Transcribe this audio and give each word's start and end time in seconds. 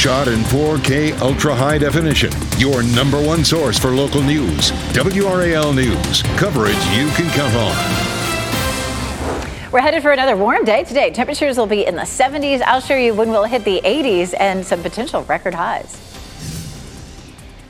Shot 0.00 0.28
in 0.28 0.40
4K 0.44 1.20
ultra 1.20 1.54
high 1.54 1.76
definition. 1.76 2.32
Your 2.56 2.82
number 2.82 3.22
one 3.22 3.44
source 3.44 3.78
for 3.78 3.90
local 3.90 4.22
news. 4.22 4.70
WRAL 4.94 5.74
News. 5.74 6.22
Coverage 6.38 6.82
you 6.96 7.10
can 7.10 7.28
count 7.34 7.54
on. 7.54 7.76
We're 9.70 9.82
headed 9.82 10.00
for 10.02 10.12
another 10.12 10.38
warm 10.38 10.64
day 10.64 10.84
today. 10.84 11.10
Temperatures 11.10 11.58
will 11.58 11.66
be 11.66 11.84
in 11.84 11.96
the 11.96 12.04
70s. 12.04 12.62
I'll 12.62 12.80
show 12.80 12.96
you 12.96 13.12
when 13.12 13.28
we'll 13.28 13.44
hit 13.44 13.62
the 13.64 13.82
80s 13.84 14.32
and 14.40 14.64
some 14.64 14.80
potential 14.80 15.22
record 15.24 15.52
highs. 15.52 15.98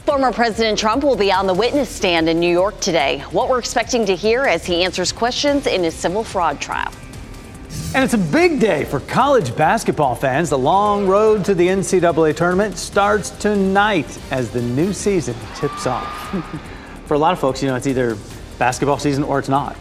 Former 0.06 0.30
President 0.32 0.78
Trump 0.78 1.02
will 1.02 1.16
be 1.16 1.32
on 1.32 1.48
the 1.48 1.54
witness 1.54 1.88
stand 1.88 2.28
in 2.28 2.38
New 2.38 2.52
York 2.52 2.78
today. 2.78 3.24
What 3.32 3.48
we're 3.48 3.58
expecting 3.58 4.06
to 4.06 4.14
hear 4.14 4.44
as 4.44 4.64
he 4.64 4.84
answers 4.84 5.10
questions 5.10 5.66
in 5.66 5.82
his 5.82 5.96
civil 5.96 6.22
fraud 6.22 6.60
trial. 6.60 6.92
And 7.94 8.04
it's 8.04 8.14
a 8.14 8.18
big 8.18 8.60
day 8.60 8.84
for 8.84 9.00
college 9.00 9.56
basketball 9.56 10.14
fans. 10.14 10.50
The 10.50 10.58
long 10.58 11.06
road 11.06 11.44
to 11.46 11.54
the 11.54 11.66
NCAA 11.66 12.36
tournament 12.36 12.78
starts 12.78 13.30
tonight 13.30 14.18
as 14.30 14.50
the 14.50 14.62
new 14.62 14.92
season 14.92 15.34
tips 15.56 15.86
off. 15.86 16.06
for 17.06 17.14
a 17.14 17.18
lot 17.18 17.32
of 17.32 17.40
folks, 17.40 17.62
you 17.62 17.68
know, 17.68 17.74
it's 17.74 17.88
either 17.88 18.16
basketball 18.58 18.98
season 18.98 19.24
or 19.24 19.40
it's 19.40 19.48
not. 19.48 19.76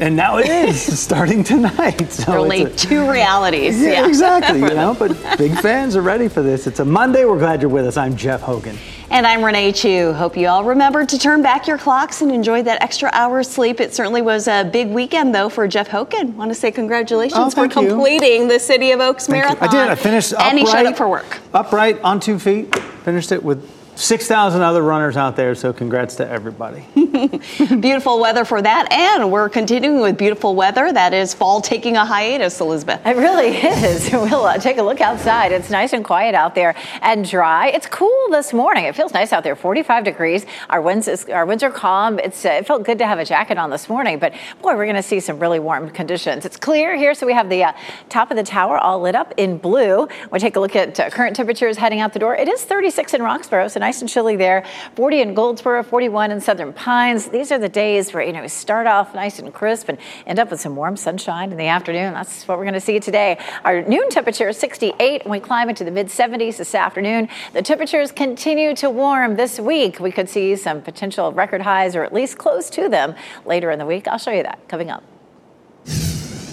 And 0.00 0.16
now 0.16 0.38
it 0.38 0.48
is 0.48 0.98
starting 1.00 1.44
tonight. 1.44 2.10
So 2.10 2.50
a, 2.50 2.70
two 2.70 3.10
realities. 3.10 3.80
Yeah, 3.80 3.90
yeah. 3.90 4.08
exactly. 4.08 4.60
you 4.60 4.68
know, 4.68 4.94
but 4.98 5.10
big 5.38 5.52
fans 5.60 5.96
are 5.96 6.02
ready 6.02 6.28
for 6.28 6.42
this. 6.42 6.66
It's 6.66 6.80
a 6.80 6.84
Monday. 6.84 7.24
We're 7.24 7.38
glad 7.38 7.60
you're 7.60 7.70
with 7.70 7.86
us. 7.86 7.96
I'm 7.96 8.16
Jeff 8.16 8.40
Hogan. 8.40 8.78
And 9.08 9.24
I'm 9.24 9.44
Renee 9.44 9.70
Chu. 9.70 10.12
Hope 10.12 10.36
you 10.36 10.48
all 10.48 10.64
remembered 10.64 11.08
to 11.10 11.18
turn 11.18 11.40
back 11.40 11.68
your 11.68 11.78
clocks 11.78 12.22
and 12.22 12.32
enjoy 12.32 12.62
that 12.64 12.82
extra 12.82 13.08
hour 13.12 13.38
of 13.38 13.46
sleep. 13.46 13.80
It 13.80 13.94
certainly 13.94 14.20
was 14.20 14.48
a 14.48 14.64
big 14.64 14.88
weekend, 14.88 15.32
though, 15.32 15.48
for 15.48 15.68
Jeff 15.68 15.86
Hogan. 15.86 16.36
Want 16.36 16.50
to 16.50 16.56
say 16.56 16.72
congratulations 16.72 17.38
oh, 17.38 17.50
for 17.50 17.68
completing 17.68 18.42
you. 18.42 18.48
the 18.48 18.58
City 18.58 18.90
of 18.90 19.00
Oaks 19.00 19.26
thank 19.26 19.44
Marathon. 19.44 19.70
You. 19.70 19.78
I 19.78 19.84
did. 19.84 19.90
I 19.92 19.94
finished 19.94 20.32
upright. 20.32 20.48
And 20.48 20.58
he 20.58 20.66
showed 20.66 20.86
up 20.86 20.96
for 20.96 21.08
work. 21.08 21.38
Upright 21.54 22.00
on 22.02 22.18
two 22.18 22.40
feet. 22.40 22.74
Finished 23.04 23.30
it 23.30 23.42
with 23.42 23.70
6,000 23.94 24.60
other 24.60 24.82
runners 24.82 25.16
out 25.16 25.36
there, 25.36 25.54
so 25.54 25.72
congrats 25.72 26.16
to 26.16 26.28
everybody. 26.28 26.84
beautiful 27.80 28.20
weather 28.20 28.44
for 28.44 28.60
that, 28.60 28.90
and 28.92 29.30
we're 29.30 29.48
continuing 29.48 30.00
with 30.00 30.18
beautiful 30.18 30.54
weather. 30.54 30.92
That 30.92 31.14
is 31.14 31.32
fall 31.32 31.60
taking 31.60 31.96
a 31.96 32.04
hiatus, 32.04 32.60
Elizabeth. 32.60 33.00
It 33.06 33.16
really 33.16 33.56
is. 33.56 34.10
We'll 34.26 34.44
uh, 34.44 34.58
take 34.58 34.78
a 34.78 34.82
look 34.82 35.00
outside. 35.00 35.52
It's 35.52 35.70
nice 35.70 35.92
and 35.92 36.04
quiet 36.04 36.34
out 36.34 36.54
there 36.54 36.74
and 37.00 37.28
dry. 37.28 37.68
It's 37.68 37.86
cool 37.86 38.28
this 38.30 38.52
morning. 38.52 38.86
It 38.86 38.96
feels 38.96 39.12
nice 39.12 39.32
out 39.32 39.44
there, 39.44 39.54
45 39.54 40.04
degrees. 40.04 40.46
Our 40.68 40.80
winds, 40.80 41.06
is, 41.06 41.26
our 41.26 41.46
winds 41.46 41.62
are 41.62 41.70
calm. 41.70 42.18
It's, 42.18 42.44
uh, 42.44 42.50
it 42.50 42.66
felt 42.66 42.82
good 42.84 42.98
to 42.98 43.06
have 43.06 43.18
a 43.18 43.24
jacket 43.24 43.56
on 43.56 43.70
this 43.70 43.88
morning, 43.88 44.18
but 44.18 44.32
boy, 44.62 44.74
we're 44.74 44.86
going 44.86 44.96
to 44.96 45.02
see 45.02 45.20
some 45.20 45.38
really 45.38 45.60
warm 45.60 45.90
conditions. 45.90 46.44
It's 46.44 46.56
clear 46.56 46.96
here, 46.96 47.14
so 47.14 47.26
we 47.26 47.34
have 47.34 47.48
the 47.48 47.64
uh, 47.64 47.72
top 48.08 48.30
of 48.30 48.36
the 48.36 48.42
tower 48.42 48.78
all 48.78 49.00
lit 49.00 49.14
up 49.14 49.32
in 49.36 49.58
blue. 49.58 50.08
We'll 50.30 50.40
take 50.40 50.56
a 50.56 50.60
look 50.60 50.74
at 50.74 50.98
uh, 50.98 51.10
current 51.10 51.36
temperatures 51.36 51.76
heading 51.76 52.00
out 52.00 52.12
the 52.12 52.18
door. 52.18 52.34
It 52.34 52.48
is 52.48 52.64
36 52.64 53.14
in 53.14 53.20
Roxboro, 53.20 53.70
so 53.70 53.78
nice 53.78 54.00
and 54.00 54.10
chilly 54.10 54.36
there. 54.36 54.64
40 54.96 55.20
in 55.20 55.34
Goldsboro, 55.34 55.82
41 55.82 56.30
in 56.32 56.40
Southern 56.40 56.72
These 57.14 57.52
are 57.52 57.58
the 57.58 57.68
days 57.68 58.12
where, 58.12 58.22
you 58.22 58.32
know, 58.32 58.42
we 58.42 58.48
start 58.48 58.86
off 58.86 59.14
nice 59.14 59.38
and 59.38 59.52
crisp 59.52 59.88
and 59.88 59.98
end 60.26 60.38
up 60.38 60.50
with 60.50 60.60
some 60.60 60.74
warm 60.74 60.96
sunshine 60.96 61.52
in 61.52 61.56
the 61.56 61.68
afternoon. 61.68 62.14
That's 62.14 62.46
what 62.48 62.58
we're 62.58 62.64
going 62.64 62.74
to 62.74 62.80
see 62.80 62.98
today. 62.98 63.38
Our 63.64 63.82
noon 63.82 64.08
temperature 64.08 64.48
is 64.48 64.58
68 64.58 65.22
and 65.22 65.30
we 65.30 65.40
climb 65.40 65.68
into 65.68 65.84
the 65.84 65.90
mid 65.90 66.08
70s 66.08 66.56
this 66.56 66.74
afternoon. 66.74 67.28
The 67.52 67.62
temperatures 67.62 68.10
continue 68.12 68.74
to 68.76 68.90
warm 68.90 69.36
this 69.36 69.60
week. 69.60 70.00
We 70.00 70.10
could 70.10 70.28
see 70.28 70.56
some 70.56 70.82
potential 70.82 71.32
record 71.32 71.62
highs 71.62 71.94
or 71.94 72.02
at 72.02 72.12
least 72.12 72.38
close 72.38 72.68
to 72.70 72.88
them 72.88 73.14
later 73.44 73.70
in 73.70 73.78
the 73.78 73.86
week. 73.86 74.08
I'll 74.08 74.18
show 74.18 74.32
you 74.32 74.42
that 74.42 74.66
coming 74.68 74.90
up. 74.90 75.04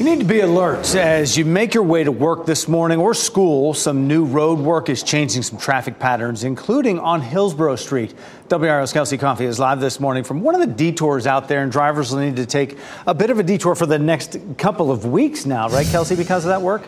You 0.03 0.09
need 0.09 0.19
to 0.19 0.25
be 0.25 0.41
alert 0.41 0.95
as 0.95 1.37
you 1.37 1.45
make 1.45 1.73
your 1.73 1.83
way 1.83 2.03
to 2.03 2.11
work 2.11 2.45
this 2.45 2.67
morning 2.67 2.99
or 2.99 3.13
school. 3.13 3.73
Some 3.73 4.05
new 4.05 4.25
road 4.25 4.59
work 4.59 4.89
is 4.89 5.01
changing 5.01 5.43
some 5.43 5.57
traffic 5.57 5.97
patterns, 5.97 6.43
including 6.43 6.99
on 6.99 7.21
Hillsborough 7.21 7.77
Street. 7.77 8.13
WRAL's 8.49 8.91
Kelsey 8.91 9.17
Coffey 9.17 9.45
is 9.45 9.59
live 9.59 9.79
this 9.79 10.01
morning 10.01 10.25
from 10.25 10.41
one 10.41 10.55
of 10.55 10.59
the 10.59 10.67
detours 10.67 11.25
out 11.25 11.47
there, 11.47 11.63
and 11.63 11.71
drivers 11.71 12.11
will 12.11 12.19
need 12.19 12.35
to 12.35 12.45
take 12.45 12.77
a 13.07 13.13
bit 13.13 13.29
of 13.29 13.39
a 13.39 13.43
detour 13.43 13.75
for 13.75 13.85
the 13.85 13.97
next 13.97 14.37
couple 14.57 14.91
of 14.91 15.05
weeks 15.05 15.45
now, 15.45 15.69
right, 15.69 15.87
Kelsey, 15.87 16.17
because 16.17 16.43
of 16.43 16.49
that 16.49 16.61
work? 16.61 16.85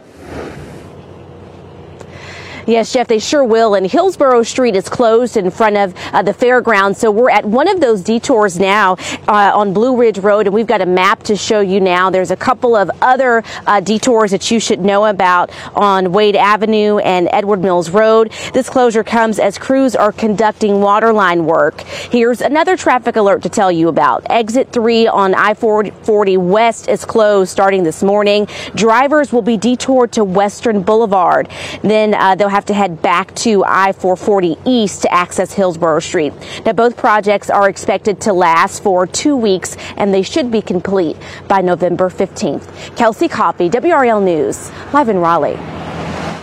Yes, 2.67 2.91
Jeff, 2.91 3.07
they 3.07 3.19
sure 3.19 3.43
will. 3.43 3.75
And 3.75 3.85
Hillsborough 3.85 4.41
Street 4.43 4.75
is 4.75 4.89
closed 4.89 5.37
in 5.37 5.51
front 5.51 5.77
of 5.77 5.93
uh, 6.11 6.23
the 6.23 6.33
fairgrounds. 6.33 6.99
So 6.99 7.11
we're 7.11 7.29
at 7.29 7.45
one 7.45 7.67
of 7.67 7.79
those 7.79 8.01
detours 8.01 8.59
now 8.59 8.93
uh, 9.27 9.51
on 9.53 9.71
Blue 9.71 9.95
Ridge 9.95 10.17
Road, 10.17 10.47
and 10.47 10.55
we've 10.55 10.65
got 10.65 10.81
a 10.81 10.85
map 10.85 11.21
to 11.23 11.35
show 11.35 11.59
you 11.59 11.79
now. 11.79 12.09
There's 12.09 12.31
a 12.31 12.35
couple 12.35 12.75
of 12.75 12.89
other 13.01 13.43
uh, 13.67 13.81
detours 13.81 14.31
that 14.31 14.49
you 14.49 14.59
should 14.59 14.79
know 14.79 15.05
about 15.05 15.51
on 15.75 16.11
Wade 16.11 16.35
Avenue 16.35 16.97
and 16.97 17.29
Edward 17.31 17.61
Mills 17.61 17.91
Road. 17.91 18.31
This 18.53 18.67
closure 18.67 19.03
comes 19.03 19.37
as 19.37 19.59
crews 19.59 19.95
are 19.95 20.11
conducting 20.11 20.81
waterline 20.81 21.45
work. 21.45 21.81
Here's 21.81 22.41
another 22.41 22.75
traffic 22.75 23.15
alert 23.15 23.43
to 23.43 23.49
tell 23.49 23.71
you 23.71 23.89
about. 23.89 24.25
Exit 24.29 24.71
3 24.71 25.07
on 25.07 25.35
I-40 25.35 26.37
West 26.39 26.87
is 26.87 27.05
closed 27.05 27.51
starting 27.51 27.83
this 27.83 28.01
morning. 28.01 28.47
Drivers 28.73 29.31
will 29.31 29.43
be 29.43 29.57
detoured 29.57 30.11
to 30.13 30.23
Western 30.23 30.81
Boulevard. 30.81 31.49
Then 31.83 32.15
uh, 32.15 32.33
they'll 32.33 32.54
have 32.55 32.66
to 32.66 32.73
head 32.73 33.01
back 33.01 33.35
to 33.35 33.66
I-440 33.66 34.61
East 34.66 35.01
to 35.01 35.13
access 35.13 35.51
Hillsborough 35.51 35.99
Street. 35.99 36.31
Now, 36.66 36.71
both 36.71 36.95
projects 36.95 37.49
are 37.49 37.67
expected 37.67 38.21
to 38.21 38.31
last 38.31 38.81
for 38.81 39.05
two 39.05 39.35
weeks, 39.35 39.75
and 39.97 40.13
they 40.13 40.21
should 40.21 40.51
be 40.51 40.61
complete 40.61 41.17
by 41.49 41.59
November 41.59 42.09
15th. 42.09 42.95
Kelsey 42.95 43.27
Coffey, 43.27 43.69
WRAL 43.69 44.23
News, 44.23 44.71
live 44.94 45.09
in 45.09 45.17
Raleigh. 45.17 45.57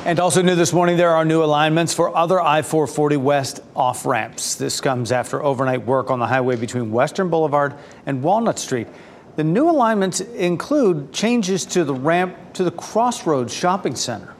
And 0.04 0.20
also 0.20 0.42
new 0.42 0.54
this 0.54 0.74
morning, 0.74 0.98
there 0.98 1.12
are 1.12 1.24
new 1.24 1.42
alignments 1.42 1.94
for 1.94 2.14
other 2.14 2.42
I-440 2.42 3.16
West 3.16 3.60
off 3.74 4.04
ramps. 4.04 4.56
This 4.56 4.82
comes 4.82 5.12
after 5.12 5.42
overnight 5.42 5.86
work 5.86 6.10
on 6.10 6.18
the 6.18 6.26
highway 6.26 6.56
between 6.56 6.92
Western 6.92 7.30
Boulevard 7.30 7.74
and 8.04 8.22
Walnut 8.22 8.58
Street. 8.58 8.86
The 9.36 9.44
new 9.44 9.70
alignments 9.70 10.20
include 10.20 11.10
changes 11.14 11.64
to 11.66 11.84
the 11.84 11.94
ramp 11.94 12.36
to 12.52 12.64
the 12.64 12.70
Crossroads 12.70 13.54
Shopping 13.54 13.96
Center. 13.96 14.34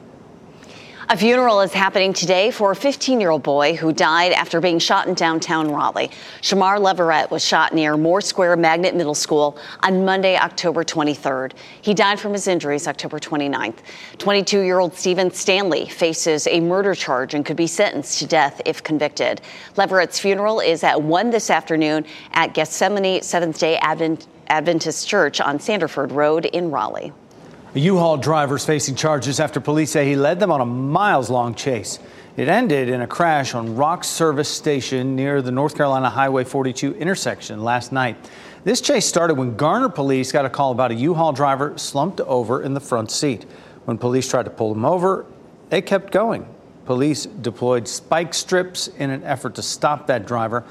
A 1.09 1.17
funeral 1.17 1.59
is 1.59 1.73
happening 1.73 2.13
today 2.13 2.49
for 2.49 2.71
a 2.71 2.75
15 2.75 3.19
year 3.19 3.29
old 3.29 3.43
boy 3.43 3.75
who 3.75 3.91
died 3.91 4.31
after 4.31 4.61
being 4.61 4.79
shot 4.79 5.05
in 5.05 5.13
downtown 5.13 5.69
Raleigh. 5.69 6.09
Shamar 6.41 6.79
Leverett 6.79 7.29
was 7.29 7.45
shot 7.45 7.73
near 7.73 7.97
Moore 7.97 8.21
Square 8.21 8.55
Magnet 8.55 8.95
Middle 8.95 9.13
School 9.13 9.57
on 9.81 10.05
Monday, 10.05 10.37
October 10.37 10.85
23rd. 10.85 11.51
He 11.81 11.93
died 11.93 12.21
from 12.21 12.31
his 12.31 12.47
injuries 12.47 12.87
October 12.87 13.19
29th. 13.19 13.79
22 14.17 14.61
year 14.61 14.79
old 14.79 14.95
Stephen 14.95 15.29
Stanley 15.29 15.87
faces 15.87 16.47
a 16.47 16.61
murder 16.61 16.95
charge 16.95 17.33
and 17.33 17.45
could 17.45 17.57
be 17.57 17.67
sentenced 17.67 18.19
to 18.19 18.25
death 18.25 18.61
if 18.65 18.81
convicted. 18.81 19.41
Leverett's 19.75 20.19
funeral 20.19 20.61
is 20.61 20.85
at 20.85 21.01
1 21.01 21.31
this 21.31 21.49
afternoon 21.49 22.05
at 22.31 22.53
Gethsemane 22.53 23.21
Seventh 23.21 23.59
day 23.59 23.77
Adventist 23.77 25.07
Church 25.07 25.41
on 25.41 25.59
Sanderford 25.59 26.13
Road 26.13 26.45
in 26.45 26.71
Raleigh. 26.71 27.11
A 27.75 27.79
U-Haul 27.79 28.17
driver 28.17 28.55
is 28.55 28.65
facing 28.65 28.93
charges 28.93 29.39
after 29.39 29.59
police 29.59 29.89
say 29.89 30.07
he 30.07 30.15
led 30.15 30.39
them 30.39 30.51
on 30.51 30.61
a 30.61 30.65
miles 30.65 31.31
long 31.31 31.55
chase. 31.55 31.97
It 32.37 32.47
ended 32.47 32.87
in 32.87 33.01
a 33.01 33.07
crash 33.07 33.55
on 33.55 33.75
Rock 33.75 34.03
Service 34.03 34.47
Station 34.47 35.15
near 35.15 35.41
the 35.41 35.51
North 35.51 35.75
Carolina 35.75 36.07
Highway 36.07 36.43
42 36.43 36.93
intersection 36.93 37.63
last 37.63 37.91
night. 37.91 38.15
This 38.63 38.79
chase 38.79 39.07
started 39.07 39.39
when 39.39 39.57
Garner 39.57 39.89
police 39.89 40.31
got 40.31 40.45
a 40.45 40.51
call 40.51 40.71
about 40.71 40.91
a 40.91 40.93
U-Haul 40.93 41.33
driver 41.33 41.75
slumped 41.75 42.21
over 42.21 42.61
in 42.61 42.75
the 42.75 42.79
front 42.79 43.09
seat. 43.09 43.43
When 43.85 43.97
police 43.97 44.29
tried 44.29 44.45
to 44.45 44.51
pull 44.51 44.71
him 44.71 44.85
over, 44.85 45.25
it 45.71 45.87
kept 45.87 46.13
going. 46.13 46.45
Police 46.85 47.25
deployed 47.25 47.87
spike 47.87 48.35
strips 48.35 48.87
in 48.87 49.09
an 49.09 49.23
effort 49.23 49.55
to 49.55 49.63
stop 49.63 50.05
that 50.07 50.27
driver. 50.27 50.63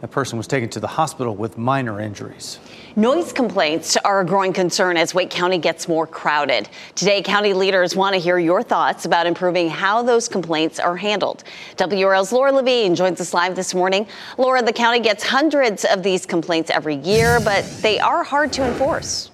A 0.00 0.06
person 0.06 0.38
was 0.38 0.46
taken 0.46 0.68
to 0.70 0.80
the 0.80 0.86
hospital 0.86 1.34
with 1.34 1.58
minor 1.58 2.00
injuries. 2.00 2.60
Noise 2.94 3.32
complaints 3.32 3.96
are 3.96 4.20
a 4.20 4.24
growing 4.24 4.52
concern 4.52 4.96
as 4.96 5.12
Wake 5.12 5.28
County 5.28 5.58
gets 5.58 5.88
more 5.88 6.06
crowded. 6.06 6.68
Today, 6.94 7.20
county 7.20 7.52
leaders 7.52 7.96
want 7.96 8.14
to 8.14 8.20
hear 8.20 8.38
your 8.38 8.62
thoughts 8.62 9.06
about 9.06 9.26
improving 9.26 9.68
how 9.68 10.04
those 10.04 10.28
complaints 10.28 10.78
are 10.78 10.96
handled. 10.96 11.42
WRAL's 11.76 12.32
Laura 12.32 12.52
Levine 12.52 12.94
joins 12.94 13.20
us 13.20 13.34
live 13.34 13.56
this 13.56 13.74
morning. 13.74 14.06
Laura, 14.36 14.62
the 14.62 14.72
county 14.72 15.00
gets 15.00 15.24
hundreds 15.24 15.84
of 15.84 16.04
these 16.04 16.24
complaints 16.26 16.70
every 16.70 16.96
year, 16.96 17.40
but 17.40 17.64
they 17.82 17.98
are 17.98 18.22
hard 18.22 18.52
to 18.52 18.64
enforce. 18.64 19.27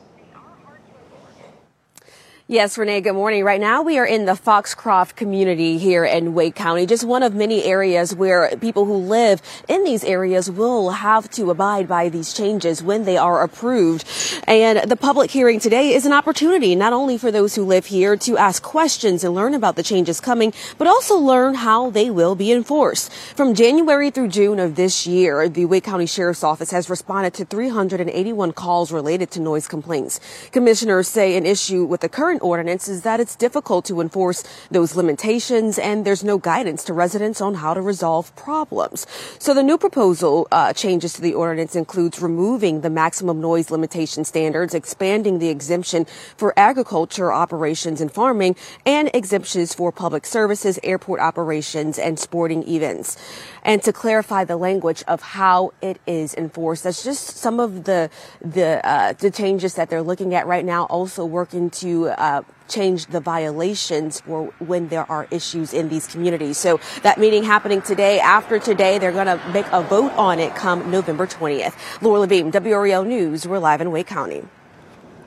Yes, 2.46 2.76
Renee, 2.76 3.00
good 3.00 3.14
morning. 3.14 3.42
Right 3.42 3.58
now 3.58 3.80
we 3.80 3.96
are 3.96 4.04
in 4.04 4.26
the 4.26 4.36
Foxcroft 4.36 5.16
community 5.16 5.78
here 5.78 6.04
in 6.04 6.34
Wake 6.34 6.54
County, 6.54 6.84
just 6.84 7.02
one 7.02 7.22
of 7.22 7.34
many 7.34 7.64
areas 7.64 8.14
where 8.14 8.54
people 8.58 8.84
who 8.84 8.96
live 8.96 9.40
in 9.66 9.82
these 9.82 10.04
areas 10.04 10.50
will 10.50 10.90
have 10.90 11.30
to 11.30 11.50
abide 11.50 11.88
by 11.88 12.10
these 12.10 12.34
changes 12.34 12.82
when 12.82 13.06
they 13.06 13.16
are 13.16 13.42
approved. 13.42 14.06
And 14.46 14.90
the 14.90 14.94
public 14.94 15.30
hearing 15.30 15.58
today 15.58 15.94
is 15.94 16.04
an 16.04 16.12
opportunity 16.12 16.74
not 16.74 16.92
only 16.92 17.16
for 17.16 17.30
those 17.30 17.54
who 17.54 17.64
live 17.64 17.86
here 17.86 18.14
to 18.18 18.36
ask 18.36 18.62
questions 18.62 19.24
and 19.24 19.34
learn 19.34 19.54
about 19.54 19.76
the 19.76 19.82
changes 19.82 20.20
coming, 20.20 20.52
but 20.76 20.86
also 20.86 21.16
learn 21.16 21.54
how 21.54 21.88
they 21.88 22.10
will 22.10 22.34
be 22.34 22.52
enforced. 22.52 23.10
From 23.10 23.54
January 23.54 24.10
through 24.10 24.28
June 24.28 24.58
of 24.60 24.74
this 24.74 25.06
year, 25.06 25.48
the 25.48 25.64
Wake 25.64 25.84
County 25.84 26.04
Sheriff's 26.04 26.44
Office 26.44 26.72
has 26.72 26.90
responded 26.90 27.32
to 27.32 27.46
381 27.46 28.52
calls 28.52 28.92
related 28.92 29.30
to 29.30 29.40
noise 29.40 29.66
complaints. 29.66 30.20
Commissioners 30.52 31.08
say 31.08 31.38
an 31.38 31.46
issue 31.46 31.86
with 31.86 32.02
the 32.02 32.08
current 32.10 32.33
current 32.34 32.42
ordinance 32.42 32.88
is 32.88 33.02
that 33.02 33.20
it's 33.20 33.36
difficult 33.36 33.84
to 33.84 34.00
enforce 34.00 34.42
those 34.68 34.96
limitations 34.96 35.78
and 35.78 36.04
there's 36.04 36.24
no 36.24 36.36
guidance 36.36 36.82
to 36.82 36.92
residents 36.92 37.40
on 37.40 37.54
how 37.54 37.72
to 37.74 37.80
resolve 37.80 38.34
problems. 38.34 39.06
So 39.38 39.54
the 39.54 39.62
new 39.62 39.78
proposal 39.78 40.48
uh, 40.50 40.72
changes 40.72 41.12
to 41.12 41.22
the 41.22 41.34
ordinance 41.34 41.76
includes 41.76 42.20
removing 42.20 42.80
the 42.80 42.90
maximum 42.90 43.40
noise 43.40 43.70
limitation 43.70 44.24
standards, 44.24 44.74
expanding 44.74 45.38
the 45.38 45.48
exemption 45.48 46.06
for 46.36 46.52
agriculture 46.56 47.32
operations 47.32 48.00
and 48.00 48.10
farming, 48.10 48.56
and 48.84 49.10
exemptions 49.14 49.72
for 49.72 49.92
public 49.92 50.26
services, 50.26 50.80
airport 50.82 51.20
operations, 51.20 52.00
and 52.00 52.18
sporting 52.18 52.66
events 52.68 53.16
and 53.64 53.82
to 53.82 53.92
clarify 53.92 54.44
the 54.44 54.56
language 54.56 55.02
of 55.08 55.22
how 55.22 55.72
it 55.80 55.98
is 56.06 56.34
enforced. 56.34 56.84
That's 56.84 57.02
just 57.02 57.36
some 57.38 57.58
of 57.58 57.84
the 57.84 58.10
the, 58.40 58.86
uh, 58.86 59.14
the 59.14 59.30
changes 59.30 59.74
that 59.74 59.88
they're 59.88 60.02
looking 60.02 60.34
at 60.34 60.46
right 60.46 60.64
now. 60.64 60.84
Also 60.84 61.24
working 61.24 61.70
to 61.70 62.08
uh, 62.24 62.42
change 62.68 63.06
the 63.06 63.20
violations 63.20 64.22
for 64.22 64.46
when 64.58 64.88
there 64.88 65.04
are 65.10 65.28
issues 65.30 65.74
in 65.74 65.90
these 65.90 66.06
communities. 66.06 66.56
So 66.56 66.80
that 67.02 67.18
meeting 67.18 67.44
happening 67.44 67.82
today. 67.82 68.18
After 68.18 68.58
today, 68.58 68.96
they're 68.98 69.12
going 69.12 69.26
to 69.26 69.40
make 69.52 69.66
a 69.72 69.82
vote 69.82 70.12
on 70.12 70.40
it 70.40 70.54
come 70.54 70.90
November 70.90 71.26
20th. 71.26 71.74
Laura 72.00 72.20
Levine, 72.20 72.50
WRAL 72.50 73.06
News. 73.06 73.46
We're 73.46 73.58
live 73.58 73.82
in 73.82 73.90
Wake 73.90 74.06
County. 74.06 74.42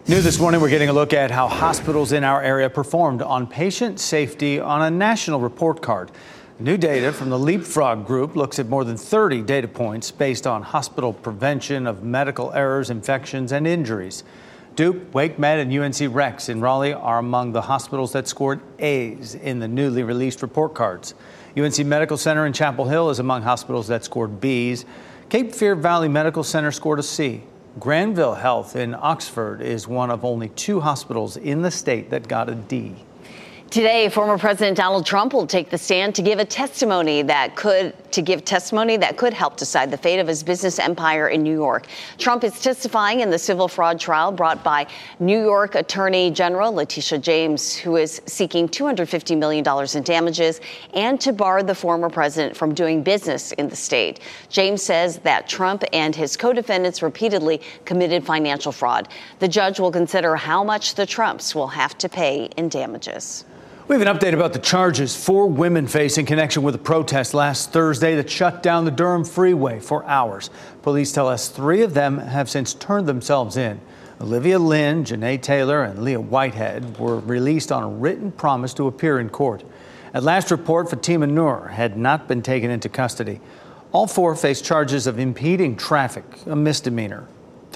New 0.07 0.21
this 0.21 0.39
morning, 0.39 0.59
we're 0.59 0.69
getting 0.69 0.89
a 0.89 0.93
look 0.93 1.13
at 1.13 1.29
how 1.29 1.47
hospitals 1.47 2.13
in 2.13 2.23
our 2.23 2.41
area 2.41 2.69
performed 2.69 3.21
on 3.21 3.45
patient 3.45 3.99
safety 3.99 4.59
on 4.59 4.81
a 4.81 4.89
national 4.89 5.39
report 5.39 5.83
card. 5.83 6.09
New 6.59 6.77
data 6.77 7.13
from 7.13 7.29
the 7.29 7.37
Leapfrog 7.37 8.07
Group 8.07 8.35
looks 8.35 8.57
at 8.57 8.67
more 8.67 8.83
than 8.83 8.97
30 8.97 9.43
data 9.43 9.67
points 9.67 10.09
based 10.09 10.47
on 10.47 10.63
hospital 10.63 11.13
prevention 11.13 11.85
of 11.85 12.03
medical 12.03 12.51
errors, 12.53 12.89
infections, 12.89 13.51
and 13.51 13.67
injuries. 13.67 14.23
Duke, 14.77 15.11
WakeMed, 15.11 15.59
and 15.59 15.73
UNC 15.73 16.15
Rex 16.15 16.49
in 16.49 16.61
Raleigh 16.61 16.93
are 16.93 17.17
among 17.17 17.51
the 17.51 17.63
hospitals 17.63 18.11
that 18.11 18.27
scored 18.27 18.59
A's 18.77 19.33
in 19.33 19.57
the 19.57 19.67
newly 19.67 20.03
released 20.03 20.43
report 20.43 20.75
cards. 20.75 21.15
UNC 21.57 21.79
Medical 21.79 22.15
Center 22.15 22.45
in 22.45 22.53
Chapel 22.53 22.85
Hill 22.85 23.09
is 23.09 23.17
among 23.17 23.41
hospitals 23.41 23.87
that 23.87 24.03
scored 24.03 24.39
B's. 24.39 24.85
Cape 25.29 25.55
Fear 25.55 25.77
Valley 25.77 26.07
Medical 26.07 26.43
Center 26.43 26.71
scored 26.71 26.99
a 26.99 27.03
C. 27.03 27.41
Granville 27.79 28.35
Health 28.35 28.75
in 28.75 28.93
Oxford 28.93 29.63
is 29.63 29.87
one 29.87 30.11
of 30.11 30.23
only 30.23 30.49
two 30.49 30.79
hospitals 30.79 31.37
in 31.37 31.63
the 31.63 31.71
state 31.71 32.11
that 32.11 32.27
got 32.27 32.47
a 32.47 32.53
D. 32.53 32.97
Today, 33.69 34.07
former 34.07 34.37
President 34.37 34.77
Donald 34.77 35.05
Trump 35.05 35.33
will 35.33 35.45
take 35.45 35.69
the 35.69 35.77
stand 35.77 36.15
to 36.15 36.21
give 36.21 36.39
a 36.39 36.45
testimony 36.45 37.21
that 37.23 37.57
could 37.57 37.93
to 38.13 38.21
give 38.21 38.45
testimony 38.45 38.95
that 38.95 39.17
could 39.17 39.33
help 39.33 39.57
decide 39.57 39.91
the 39.91 39.97
fate 39.97 40.19
of 40.19 40.27
his 40.27 40.41
business 40.41 40.79
empire 40.79 41.27
in 41.27 41.43
New 41.43 41.53
York. 41.53 41.85
Trump 42.17 42.45
is 42.45 42.61
testifying 42.61 43.19
in 43.19 43.29
the 43.29 43.37
civil 43.37 43.67
fraud 43.67 43.99
trial 43.99 44.31
brought 44.31 44.63
by 44.63 44.87
New 45.19 45.39
York 45.39 45.75
Attorney 45.75 46.31
General 46.31 46.71
Letitia 46.71 47.19
James, 47.19 47.75
who 47.75 47.97
is 47.97 48.21
seeking 48.25 48.69
$250 48.69 49.37
million 49.37 49.65
in 49.93 50.03
damages 50.03 50.61
and 50.93 51.19
to 51.19 51.33
bar 51.33 51.61
the 51.61 51.75
former 51.75 52.09
president 52.09 52.55
from 52.55 52.73
doing 52.73 53.03
business 53.03 53.51
in 53.51 53.67
the 53.67 53.75
state. 53.75 54.21
James 54.47 54.81
says 54.81 55.17
that 55.19 55.49
Trump 55.49 55.83
and 55.91 56.15
his 56.15 56.37
co-defendants 56.37 57.03
repeatedly 57.03 57.61
committed 57.83 58.25
financial 58.25 58.71
fraud. 58.71 59.09
The 59.39 59.47
judge 59.49 59.79
will 59.79 59.91
consider 59.91 60.37
how 60.37 60.63
much 60.63 60.95
the 60.95 61.05
Trumps 61.05 61.53
will 61.53 61.67
have 61.67 61.97
to 61.97 62.07
pay 62.07 62.45
in 62.55 62.69
damages. 62.69 63.43
We 63.87 63.95
have 63.95 64.05
an 64.05 64.17
update 64.17 64.33
about 64.33 64.51
the 64.51 64.59
charges 64.59 65.15
four 65.15 65.47
women 65.47 65.87
face 65.87 66.17
in 66.17 66.25
connection 66.25 66.61
with 66.61 66.75
a 66.75 66.77
protest 66.77 67.33
last 67.33 67.71
Thursday 67.71 68.15
that 68.15 68.29
shut 68.29 68.61
down 68.61 68.83
the 68.83 68.91
Durham 68.91 69.23
Freeway 69.23 69.79
for 69.79 70.03
hours. 70.03 70.49
Police 70.81 71.13
tell 71.13 71.29
us 71.29 71.47
three 71.47 71.83
of 71.83 71.93
them 71.93 72.17
have 72.17 72.49
since 72.49 72.73
turned 72.73 73.07
themselves 73.07 73.55
in. 73.55 73.79
Olivia 74.19 74.59
Lynn, 74.59 75.05
Janae 75.05 75.41
Taylor, 75.41 75.83
and 75.83 76.03
Leah 76.03 76.19
Whitehead 76.19 76.99
were 76.99 77.19
released 77.21 77.71
on 77.71 77.81
a 77.81 77.87
written 77.87 78.29
promise 78.33 78.73
to 78.73 78.87
appear 78.87 79.21
in 79.21 79.29
court. 79.29 79.63
At 80.13 80.23
last 80.23 80.51
report, 80.51 80.89
Fatima 80.89 81.25
Noor 81.25 81.69
had 81.69 81.97
not 81.97 82.27
been 82.27 82.41
taken 82.41 82.69
into 82.69 82.89
custody. 82.89 83.39
All 83.93 84.05
four 84.05 84.35
face 84.35 84.59
charges 84.59 85.07
of 85.07 85.17
impeding 85.17 85.77
traffic, 85.77 86.25
a 86.45 86.57
misdemeanor. 86.57 87.25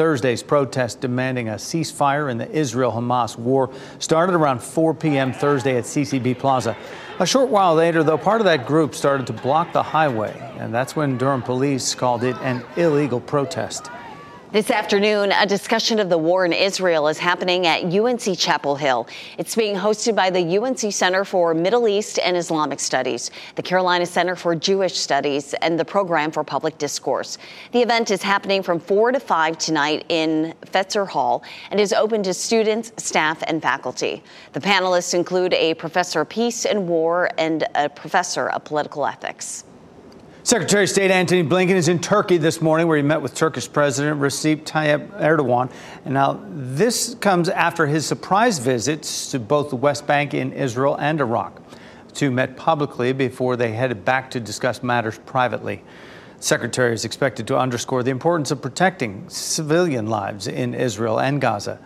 Thursday's 0.01 0.42
protest 0.42 1.00
demanding 1.00 1.50
a 1.50 1.53
ceasefire 1.53 2.31
in 2.31 2.39
the 2.39 2.50
Israel 2.50 2.92
Hamas 2.92 3.38
war 3.38 3.69
started 4.00 4.33
around 4.33 4.59
4 4.59 4.95
p.m. 4.95 5.31
Thursday 5.31 5.77
at 5.77 5.83
CCB 5.83 6.39
Plaza. 6.39 6.75
A 7.19 7.25
short 7.27 7.50
while 7.50 7.75
later, 7.75 8.01
though, 8.01 8.18
part 8.18 8.42
of 8.42 8.45
that 8.45 8.65
group 8.65 8.95
started 8.95 9.27
to 9.27 9.33
block 9.33 9.74
the 9.74 9.83
highway, 9.83 10.33
and 10.57 10.74
that's 10.74 10.95
when 10.95 11.19
Durham 11.19 11.44
police 11.44 11.94
called 11.94 12.24
it 12.24 12.36
an 12.38 12.63
illegal 12.77 13.19
protest. 13.19 13.92
This 14.51 14.69
afternoon, 14.69 15.31
a 15.31 15.45
discussion 15.45 15.98
of 15.98 16.09
the 16.09 16.18
war 16.18 16.44
in 16.44 16.51
Israel 16.51 17.07
is 17.07 17.18
happening 17.18 17.65
at 17.68 17.86
UNC 17.86 18.38
Chapel 18.38 18.75
Hill. 18.75 19.07
It's 19.38 19.56
being 19.56 19.77
hosted 19.77 20.13
by 20.13 20.30
the 20.30 20.57
UNC 20.57 20.92
Center 20.92 21.24
for 21.24 21.53
Middle 21.53 21.88
East 21.88 22.19
and 22.19 22.36
Islamic 22.36 22.81
Studies, 22.81 23.31
the 23.56 23.62
Carolina 23.62 24.06
Center 24.06 24.36
for 24.36 24.53
Jewish 24.53 24.98
Studies, 24.98 25.53
and 25.53 25.80
the 25.80 25.86
Program 25.86 26.31
for 26.31 26.44
Public 26.44 26.77
Discourse. 26.77 27.38
The 27.71 27.81
event 27.81 28.12
is 28.12 28.21
happening 28.21 28.62
from 28.62 28.81
4 28.81 29.13
to 29.13 29.21
5 29.21 29.57
tonight 29.57 30.03
in 30.09 30.53
Fetzer 30.65 31.07
Hall 31.07 31.44
and 31.69 31.80
is 31.80 31.94
open 31.94 32.21
to 32.24 32.33
students, 32.33 32.92
staff, 33.01 33.42
and 33.48 33.62
faculty. 33.62 34.21
The 34.51 34.59
panelists 34.59 35.13
include 35.13 35.53
a 35.53 35.75
professor 35.75 36.19
of 36.19 36.27
peace 36.27 36.65
and 36.65 36.89
war 36.89 37.30
and 37.38 37.65
a 37.74 37.88
professor 37.88 38.50
of 38.50 38.65
political 38.65 39.06
ethics. 39.06 39.63
Secretary 40.43 40.85
of 40.85 40.89
State 40.89 41.11
Antony 41.11 41.43
Blinken 41.43 41.75
is 41.75 41.88
in 41.88 41.99
Turkey 41.99 42.38
this 42.38 42.63
morning, 42.63 42.88
where 42.88 42.97
he 42.97 43.03
met 43.03 43.21
with 43.21 43.35
Turkish 43.35 43.71
President 43.71 44.19
Recep 44.19 44.63
Tayyip 44.63 45.21
Erdogan. 45.21 45.71
And 46.03 46.15
now, 46.15 46.43
this 46.49 47.13
comes 47.21 47.47
after 47.47 47.85
his 47.85 48.07
surprise 48.07 48.57
visits 48.57 49.29
to 49.31 49.39
both 49.39 49.69
the 49.69 49.75
West 49.75 50.07
Bank 50.07 50.33
in 50.33 50.51
Israel 50.51 50.97
and 50.97 51.21
Iraq. 51.21 51.61
The 52.07 52.13
two 52.15 52.31
met 52.31 52.57
publicly 52.57 53.13
before 53.13 53.55
they 53.55 53.71
headed 53.73 54.03
back 54.03 54.31
to 54.31 54.39
discuss 54.39 54.81
matters 54.81 55.19
privately. 55.27 55.83
The 56.38 56.43
Secretary 56.43 56.95
is 56.95 57.05
expected 57.05 57.45
to 57.48 57.57
underscore 57.60 58.01
the 58.01 58.10
importance 58.10 58.50
of 58.50 58.63
protecting 58.63 59.29
civilian 59.29 60.07
lives 60.07 60.48
in 60.48 60.74
Israel 60.74 61.19
and 61.19 61.39
Gaza. 61.39 61.77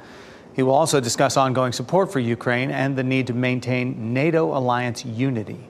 He 0.54 0.64
will 0.64 0.76
also 0.76 1.02
discuss 1.02 1.36
ongoing 1.36 1.74
support 1.74 2.10
for 2.10 2.22
Ukraine 2.22 2.72
and 2.72 2.96
the 2.96 3.04
need 3.04 3.28
to 3.28 3.34
maintain 3.34 4.14
NATO 4.14 4.58
alliance 4.58 5.04
unity. 5.04 5.68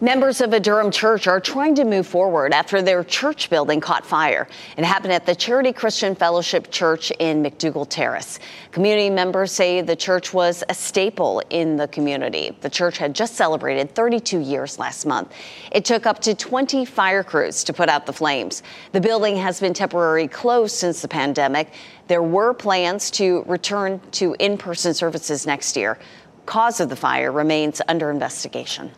Members 0.00 0.42
of 0.42 0.52
a 0.52 0.60
Durham 0.60 0.90
church 0.90 1.26
are 1.26 1.40
trying 1.40 1.74
to 1.76 1.84
move 1.86 2.06
forward 2.06 2.52
after 2.52 2.82
their 2.82 3.02
church 3.02 3.48
building 3.48 3.80
caught 3.80 4.04
fire. 4.04 4.46
It 4.76 4.84
happened 4.84 5.14
at 5.14 5.24
the 5.24 5.34
Charity 5.34 5.72
Christian 5.72 6.14
Fellowship 6.14 6.70
Church 6.70 7.10
in 7.12 7.42
McDougald 7.42 7.88
Terrace. 7.88 8.38
Community 8.72 9.08
members 9.08 9.52
say 9.52 9.80
the 9.80 9.96
church 9.96 10.34
was 10.34 10.62
a 10.68 10.74
staple 10.74 11.40
in 11.48 11.76
the 11.76 11.88
community. 11.88 12.54
The 12.60 12.68
church 12.68 12.98
had 12.98 13.14
just 13.14 13.36
celebrated 13.36 13.94
32 13.94 14.38
years 14.40 14.78
last 14.78 15.06
month. 15.06 15.32
It 15.72 15.86
took 15.86 16.04
up 16.04 16.20
to 16.20 16.34
20 16.34 16.84
fire 16.84 17.24
crews 17.24 17.64
to 17.64 17.72
put 17.72 17.88
out 17.88 18.04
the 18.04 18.12
flames. 18.12 18.62
The 18.92 19.00
building 19.00 19.38
has 19.38 19.60
been 19.60 19.72
temporarily 19.72 20.28
closed 20.28 20.76
since 20.76 21.00
the 21.00 21.08
pandemic. 21.08 21.72
There 22.06 22.22
were 22.22 22.52
plans 22.52 23.10
to 23.12 23.44
return 23.46 24.02
to 24.12 24.36
in 24.38 24.58
person 24.58 24.92
services 24.92 25.46
next 25.46 25.74
year. 25.74 25.98
Cause 26.44 26.80
of 26.80 26.90
the 26.90 26.96
fire 26.96 27.32
remains 27.32 27.80
under 27.88 28.10
investigation. 28.10 28.90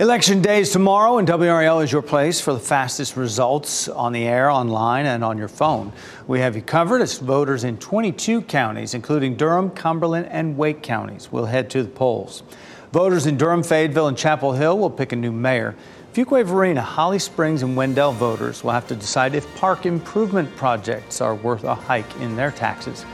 Election 0.00 0.42
day 0.42 0.58
is 0.58 0.72
tomorrow, 0.72 1.18
and 1.18 1.28
WRAL 1.28 1.80
is 1.80 1.92
your 1.92 2.02
place 2.02 2.40
for 2.40 2.52
the 2.52 2.58
fastest 2.58 3.16
results 3.16 3.86
on 3.86 4.12
the 4.12 4.24
air, 4.24 4.50
online, 4.50 5.06
and 5.06 5.22
on 5.22 5.38
your 5.38 5.46
phone. 5.46 5.92
We 6.26 6.40
have 6.40 6.56
you 6.56 6.62
covered 6.62 7.00
as 7.00 7.20
voters 7.20 7.62
in 7.62 7.78
22 7.78 8.42
counties, 8.42 8.94
including 8.94 9.36
Durham, 9.36 9.70
Cumberland, 9.70 10.26
and 10.32 10.56
Wake 10.58 10.82
counties, 10.82 11.30
will 11.30 11.46
head 11.46 11.70
to 11.70 11.84
the 11.84 11.88
polls. 11.88 12.42
Voters 12.90 13.26
in 13.26 13.36
Durham, 13.36 13.62
Fayetteville, 13.62 14.08
and 14.08 14.18
Chapel 14.18 14.54
Hill 14.54 14.76
will 14.76 14.90
pick 14.90 15.12
a 15.12 15.16
new 15.16 15.30
mayor. 15.30 15.76
Fuquay 16.12 16.44
Varina, 16.44 16.82
Holly 16.82 17.20
Springs, 17.20 17.62
and 17.62 17.76
Wendell 17.76 18.10
voters 18.10 18.64
will 18.64 18.72
have 18.72 18.88
to 18.88 18.96
decide 18.96 19.36
if 19.36 19.54
park 19.54 19.86
improvement 19.86 20.56
projects 20.56 21.20
are 21.20 21.36
worth 21.36 21.62
a 21.62 21.76
hike 21.76 22.16
in 22.16 22.34
their 22.34 22.50
taxes. 22.50 23.06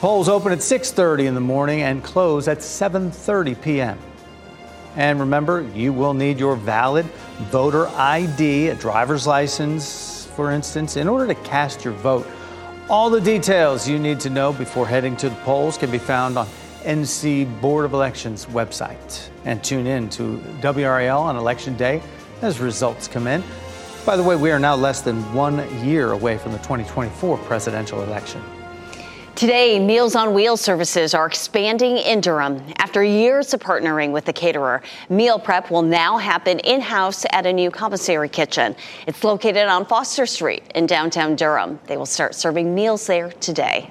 Polls 0.00 0.30
open 0.30 0.50
at 0.50 0.62
6:30 0.62 1.26
in 1.26 1.34
the 1.34 1.42
morning 1.42 1.82
and 1.82 2.02
close 2.02 2.48
at 2.48 2.60
7:30 2.60 3.60
p.m. 3.60 3.98
And 4.96 5.20
remember, 5.20 5.62
you 5.74 5.92
will 5.92 6.14
need 6.14 6.40
your 6.40 6.56
valid 6.56 7.04
voter 7.50 7.86
ID, 7.88 8.68
a 8.68 8.74
driver's 8.74 9.26
license, 9.26 10.26
for 10.34 10.50
instance, 10.50 10.96
in 10.96 11.06
order 11.06 11.26
to 11.26 11.34
cast 11.42 11.84
your 11.84 11.94
vote. 11.94 12.26
All 12.88 13.10
the 13.10 13.20
details 13.20 13.88
you 13.88 13.98
need 13.98 14.20
to 14.20 14.30
know 14.30 14.52
before 14.52 14.86
heading 14.86 15.16
to 15.18 15.28
the 15.28 15.34
polls 15.36 15.76
can 15.76 15.90
be 15.90 15.98
found 15.98 16.38
on 16.38 16.46
NC 16.84 17.60
Board 17.60 17.84
of 17.84 17.92
Elections 17.92 18.46
website 18.46 19.28
and 19.44 19.62
tune 19.62 19.86
in 19.86 20.08
to 20.10 20.38
WRAL 20.60 21.20
on 21.20 21.36
Election 21.36 21.76
Day 21.76 22.00
as 22.42 22.60
results 22.60 23.08
come 23.08 23.26
in. 23.26 23.42
By 24.06 24.16
the 24.16 24.22
way, 24.22 24.36
we 24.36 24.52
are 24.52 24.58
now 24.60 24.76
less 24.76 25.00
than 25.00 25.20
one 25.34 25.58
year 25.84 26.12
away 26.12 26.38
from 26.38 26.52
the 26.52 26.58
2024 26.58 27.38
presidential 27.38 28.02
election. 28.02 28.40
Today, 29.36 29.78
Meals 29.78 30.16
on 30.16 30.32
Wheels 30.32 30.62
services 30.62 31.12
are 31.12 31.26
expanding 31.26 31.98
in 31.98 32.22
Durham. 32.22 32.62
After 32.78 33.04
years 33.04 33.52
of 33.52 33.60
partnering 33.60 34.10
with 34.10 34.24
the 34.24 34.32
caterer, 34.32 34.80
meal 35.10 35.38
prep 35.38 35.70
will 35.70 35.82
now 35.82 36.16
happen 36.16 36.58
in 36.60 36.80
house 36.80 37.26
at 37.32 37.44
a 37.44 37.52
new 37.52 37.70
commissary 37.70 38.30
kitchen. 38.30 38.74
It's 39.06 39.22
located 39.22 39.68
on 39.68 39.84
Foster 39.84 40.24
Street 40.24 40.62
in 40.74 40.86
downtown 40.86 41.36
Durham. 41.36 41.78
They 41.86 41.98
will 41.98 42.06
start 42.06 42.34
serving 42.34 42.74
meals 42.74 43.06
there 43.06 43.30
today. 43.30 43.90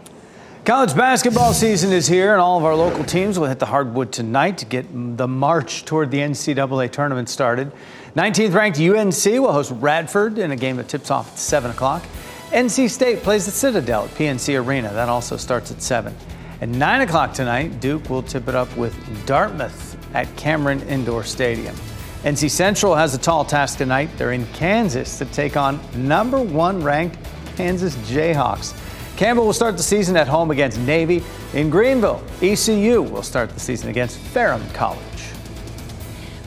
College 0.65 0.95
basketball 0.95 1.53
season 1.53 1.91
is 1.91 2.07
here, 2.07 2.31
and 2.31 2.41
all 2.41 2.57
of 2.57 2.65
our 2.65 2.75
local 2.75 3.03
teams 3.03 3.37
will 3.37 3.45
hit 3.45 3.59
the 3.59 3.67
hardwood 3.67 4.11
tonight 4.11 4.57
to 4.57 4.65
get 4.65 4.87
the 5.15 5.27
march 5.27 5.85
toward 5.85 6.09
the 6.09 6.17
NCAA 6.17 6.91
tournament 6.91 7.29
started. 7.29 7.71
19th 8.15 8.55
ranked 8.55 8.79
UNC 8.79 9.39
will 9.39 9.53
host 9.53 9.71
Radford 9.75 10.39
in 10.39 10.49
a 10.49 10.55
game 10.55 10.77
that 10.77 10.87
tips 10.87 11.11
off 11.11 11.33
at 11.33 11.37
7 11.37 11.69
o'clock. 11.69 12.03
NC 12.51 12.89
State 12.89 13.23
plays 13.23 13.45
the 13.45 13.51
Citadel 13.51 14.05
at 14.05 14.11
PNC 14.11 14.63
Arena. 14.63 14.93
That 14.93 15.09
also 15.09 15.35
starts 15.35 15.71
at 15.71 15.81
7. 15.81 16.15
At 16.61 16.69
9 16.69 17.01
o'clock 17.01 17.33
tonight, 17.33 17.79
Duke 17.81 18.09
will 18.09 18.21
tip 18.21 18.47
it 18.47 18.55
up 18.55 18.75
with 18.77 18.95
Dartmouth 19.25 19.97
at 20.13 20.33
Cameron 20.37 20.81
Indoor 20.87 21.23
Stadium. 21.23 21.75
NC 22.23 22.49
Central 22.49 22.95
has 22.95 23.13
a 23.13 23.17
tall 23.17 23.45
task 23.45 23.79
tonight. 23.79 24.09
They're 24.17 24.31
in 24.31 24.45
Kansas 24.47 25.17
to 25.17 25.25
take 25.25 25.57
on 25.57 25.79
number 25.95 26.39
one 26.39 26.81
ranked 26.83 27.17
Kansas 27.55 27.95
Jayhawks. 28.09 28.73
Campbell 29.17 29.45
will 29.45 29.53
start 29.53 29.75
the 29.77 29.83
season 29.83 30.15
at 30.15 30.27
home 30.27 30.51
against 30.51 30.79
Navy. 30.79 31.23
In 31.53 31.69
Greenville, 31.69 32.23
ECU 32.41 33.01
will 33.01 33.23
start 33.23 33.49
the 33.49 33.59
season 33.59 33.89
against 33.89 34.17
Ferrum 34.17 34.67
College. 34.69 35.14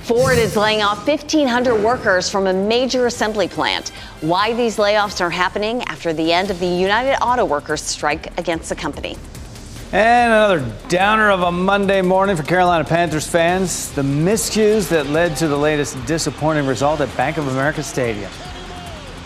Ford 0.09 0.38
is 0.38 0.57
laying 0.57 0.81
off 0.81 1.07
1,500 1.07 1.85
workers 1.85 2.31
from 2.31 2.47
a 2.47 2.53
major 2.55 3.05
assembly 3.05 3.47
plant. 3.47 3.91
Why 4.23 4.55
these 4.55 4.79
layoffs 4.79 5.21
are 5.21 5.29
happening 5.29 5.83
after 5.83 6.15
the 6.15 6.33
end 6.33 6.50
of 6.50 6.59
the 6.61 6.67
United 6.67 7.23
Auto 7.23 7.45
Workers 7.45 7.83
strike 7.83 8.27
against 8.38 8.71
the 8.71 8.75
company. 8.75 9.19
And 9.93 10.33
another 10.33 10.75
downer 10.88 11.31
of 11.31 11.43
a 11.43 11.53
Monday 11.53 12.00
morning 12.00 12.37
for 12.37 12.43
Carolina 12.43 12.85
Panthers 12.85 13.27
fans. 13.27 13.93
The 13.93 14.00
miscues 14.00 14.88
that 14.88 15.09
led 15.09 15.37
to 15.37 15.47
the 15.47 15.59
latest 15.59 16.03
disappointing 16.07 16.67
result 16.67 17.03
at 17.03 17.15
Bank 17.15 17.37
of 17.37 17.47
America 17.49 17.83
Stadium. 17.83 18.31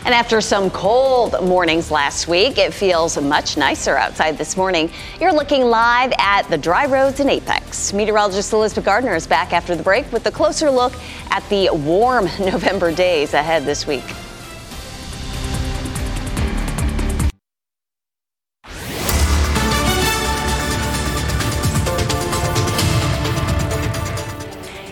And 0.05 0.13
after 0.13 0.41
some 0.41 0.69
cold 0.71 1.37
mornings 1.45 1.93
last 1.93 2.27
week, 2.27 2.59
it 2.59 2.75
feels 2.75 3.17
much 3.21 3.57
nicer 3.57 3.97
outside 3.97 4.37
this 4.37 4.57
morning. 4.57 4.91
You're 5.21 5.33
looking 5.33 5.63
live 5.63 6.13
at 6.19 6.43
the 6.51 6.59
dry 6.59 6.87
roads 6.87 7.21
in 7.21 7.31
Apex. 7.31 7.93
Meteorologist 7.93 8.53
Elizabeth 8.53 8.85
Gardner 8.85 9.15
is 9.15 9.29
back 9.29 9.53
after 9.53 9.77
the 9.77 9.83
break 9.83 10.11
with 10.11 10.27
a 10.27 10.33
closer 10.33 10.73
look 10.73 10.93
at 11.31 11.49
the 11.51 11.71
warm 11.73 12.25
November 12.41 12.93
days 12.93 13.33
ahead 13.33 13.65
this 13.65 13.87
week. 13.87 14.03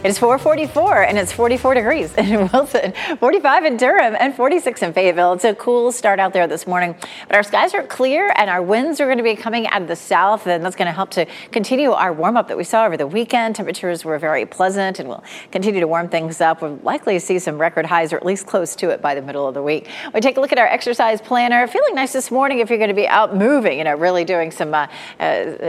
It's 0.02 0.18
444 0.18 1.02
and 1.02 1.18
it's 1.18 1.30
44 1.30 1.74
degrees 1.74 2.14
in 2.14 2.48
Wilson, 2.54 2.94
45 3.18 3.64
in 3.66 3.76
Durham, 3.76 4.16
and 4.18 4.34
46 4.34 4.80
in 4.80 4.94
Fayetteville. 4.94 5.34
It's 5.34 5.44
a 5.44 5.54
cool 5.54 5.92
start 5.92 6.18
out 6.18 6.32
there 6.32 6.46
this 6.46 6.66
morning. 6.66 6.94
But 7.28 7.36
our 7.36 7.42
skies 7.42 7.74
are 7.74 7.82
clear 7.82 8.32
and 8.34 8.48
our 8.48 8.62
winds 8.62 8.98
are 9.02 9.04
going 9.04 9.18
to 9.18 9.22
be 9.22 9.36
coming 9.36 9.66
out 9.66 9.82
of 9.82 9.88
the 9.88 9.96
south, 9.96 10.46
and 10.46 10.64
that's 10.64 10.74
going 10.74 10.86
to 10.86 10.92
help 10.92 11.10
to 11.10 11.26
continue 11.52 11.90
our 11.90 12.14
warm 12.14 12.38
up 12.38 12.48
that 12.48 12.56
we 12.56 12.64
saw 12.64 12.86
over 12.86 12.96
the 12.96 13.06
weekend. 13.06 13.56
Temperatures 13.56 14.02
were 14.02 14.18
very 14.18 14.46
pleasant 14.46 15.00
and 15.00 15.06
we'll 15.06 15.22
continue 15.52 15.80
to 15.80 15.86
warm 15.86 16.08
things 16.08 16.40
up. 16.40 16.62
We'll 16.62 16.80
likely 16.82 17.18
see 17.18 17.38
some 17.38 17.58
record 17.58 17.84
highs 17.84 18.14
or 18.14 18.16
at 18.16 18.24
least 18.24 18.46
close 18.46 18.74
to 18.76 18.88
it 18.88 19.02
by 19.02 19.14
the 19.14 19.20
middle 19.20 19.46
of 19.46 19.52
the 19.52 19.62
week. 19.62 19.86
We 20.14 20.22
take 20.22 20.38
a 20.38 20.40
look 20.40 20.52
at 20.52 20.58
our 20.58 20.66
exercise 20.66 21.20
planner. 21.20 21.66
Feeling 21.66 21.94
nice 21.94 22.14
this 22.14 22.30
morning 22.30 22.60
if 22.60 22.70
you're 22.70 22.78
going 22.78 22.88
to 22.88 22.94
be 22.94 23.06
out 23.06 23.36
moving, 23.36 23.76
you 23.76 23.84
know, 23.84 23.96
really 23.96 24.24
doing 24.24 24.50
some 24.50 24.72
uh, 24.72 24.86
uh, 25.20 25.24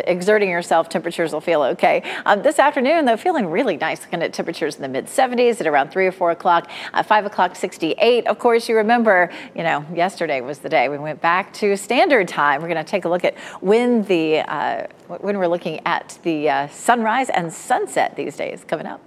exerting 0.08 0.50
yourself. 0.50 0.88
Temperatures 0.88 1.34
will 1.34 1.42
feel 1.42 1.64
okay. 1.64 2.02
Um, 2.26 2.42
this 2.44 2.60
afternoon, 2.60 3.04
though, 3.04 3.18
feeling 3.18 3.48
really 3.48 3.76
nice 3.76 4.06
at 4.22 4.34
temperatures 4.34 4.76
in 4.76 4.82
the 4.82 4.88
mid 4.88 5.06
70s 5.06 5.60
at 5.62 5.68
around 5.68 5.92
3 5.92 6.08
or 6.08 6.12
4 6.12 6.32
o'clock. 6.32 6.70
Uh, 6.94 7.04
5 7.04 7.26
o'clock, 7.26 7.56
68. 7.56 8.28
Of 8.28 8.40
course, 8.40 8.70
you 8.70 8.76
remember, 8.78 9.32
you 9.56 9.64
know, 9.64 9.86
yesterday 9.94 10.42
was 10.42 10.60
the 10.60 10.70
day 10.70 10.90
we 10.90 10.98
went 10.98 11.22
back 11.22 11.54
to 11.56 11.76
standard 11.76 12.28
time. 12.28 12.62
We're 12.62 12.70
going 12.70 12.84
to 12.84 12.90
take 12.90 13.06
a 13.06 13.10
look 13.10 13.26
at 13.26 13.38
when 13.62 14.04
the 14.04 14.40
uh, 14.40 14.88
when 15.08 15.38
we're 15.38 15.48
looking 15.48 15.86
at 15.86 16.18
the 16.24 16.50
uh, 16.50 16.68
sunrise 16.70 17.30
and 17.30 17.52
sunset 17.52 18.16
these 18.16 18.38
days 18.38 18.64
coming 18.64 18.86
up. 18.86 19.02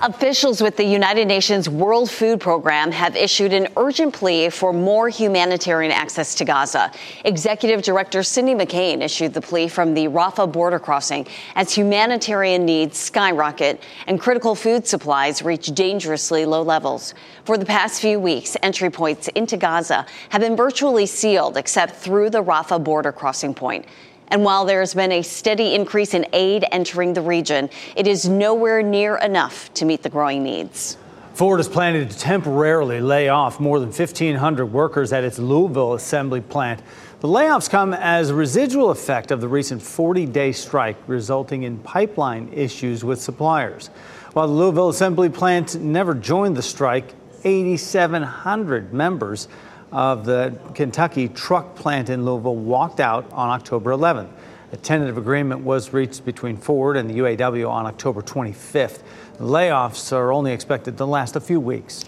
Officials 0.00 0.60
with 0.60 0.76
the 0.76 0.84
United 0.84 1.28
Nations 1.28 1.68
World 1.68 2.10
Food 2.10 2.40
Program 2.40 2.90
have 2.90 3.14
issued 3.14 3.52
an 3.52 3.68
urgent 3.76 4.12
plea 4.12 4.50
for 4.50 4.72
more 4.72 5.08
humanitarian 5.08 5.92
access 5.92 6.34
to 6.34 6.44
Gaza. 6.44 6.90
Executive 7.24 7.80
Director 7.82 8.22
Cindy 8.22 8.54
McCain 8.54 9.02
issued 9.02 9.32
the 9.32 9.40
plea 9.40 9.68
from 9.68 9.94
the 9.94 10.08
Rafah 10.08 10.50
border 10.50 10.80
crossing 10.80 11.26
as 11.54 11.72
humanitarian 11.72 12.64
needs 12.64 12.98
skyrocket 12.98 13.80
and 14.08 14.20
critical 14.20 14.54
food 14.54 14.86
supplies 14.86 15.42
reach 15.42 15.72
dangerously 15.74 16.44
low 16.44 16.62
levels. 16.62 17.14
For 17.44 17.56
the 17.56 17.66
past 17.66 18.00
few 18.00 18.18
weeks, 18.18 18.56
entry 18.62 18.90
points 18.90 19.28
into 19.28 19.56
Gaza 19.56 20.06
have 20.30 20.40
been 20.40 20.56
virtually 20.56 21.06
sealed 21.06 21.56
except 21.56 21.94
through 21.94 22.30
the 22.30 22.42
Rafah 22.42 22.82
border 22.82 23.12
crossing 23.12 23.54
point. 23.54 23.86
And 24.34 24.42
while 24.42 24.64
there's 24.64 24.94
been 24.94 25.12
a 25.12 25.22
steady 25.22 25.76
increase 25.76 26.12
in 26.12 26.26
aid 26.32 26.64
entering 26.72 27.12
the 27.12 27.20
region, 27.20 27.70
it 27.94 28.08
is 28.08 28.28
nowhere 28.28 28.82
near 28.82 29.16
enough 29.18 29.72
to 29.74 29.84
meet 29.84 30.02
the 30.02 30.08
growing 30.08 30.42
needs. 30.42 30.98
Ford 31.34 31.60
is 31.60 31.68
planning 31.68 32.08
to 32.08 32.18
temporarily 32.18 33.00
lay 33.00 33.28
off 33.28 33.60
more 33.60 33.78
than 33.78 33.90
1,500 33.90 34.66
workers 34.66 35.12
at 35.12 35.22
its 35.22 35.38
Louisville 35.38 35.94
assembly 35.94 36.40
plant. 36.40 36.82
The 37.20 37.28
layoffs 37.28 37.70
come 37.70 37.94
as 37.94 38.30
a 38.30 38.34
residual 38.34 38.90
effect 38.90 39.30
of 39.30 39.40
the 39.40 39.46
recent 39.46 39.80
40 39.80 40.26
day 40.26 40.50
strike, 40.50 40.96
resulting 41.06 41.62
in 41.62 41.78
pipeline 41.78 42.50
issues 42.52 43.04
with 43.04 43.22
suppliers. 43.22 43.86
While 44.32 44.48
the 44.48 44.54
Louisville 44.54 44.88
assembly 44.88 45.28
plant 45.28 45.76
never 45.76 46.12
joined 46.12 46.56
the 46.56 46.62
strike, 46.62 47.14
8,700 47.44 48.92
members 48.92 49.46
of 49.94 50.26
the 50.26 50.58
Kentucky 50.74 51.28
truck 51.28 51.76
plant 51.76 52.10
in 52.10 52.24
Louisville 52.24 52.56
walked 52.56 52.98
out 52.98 53.30
on 53.32 53.48
October 53.48 53.92
11th. 53.92 54.28
A 54.72 54.76
tentative 54.76 55.16
agreement 55.16 55.60
was 55.60 55.92
reached 55.92 56.24
between 56.24 56.56
Ford 56.56 56.96
and 56.96 57.08
the 57.08 57.14
UAW 57.18 57.70
on 57.70 57.86
October 57.86 58.20
25th. 58.20 59.02
The 59.38 59.44
layoffs 59.44 60.12
are 60.12 60.32
only 60.32 60.52
expected 60.52 60.98
to 60.98 61.04
last 61.04 61.36
a 61.36 61.40
few 61.40 61.60
weeks. 61.60 62.04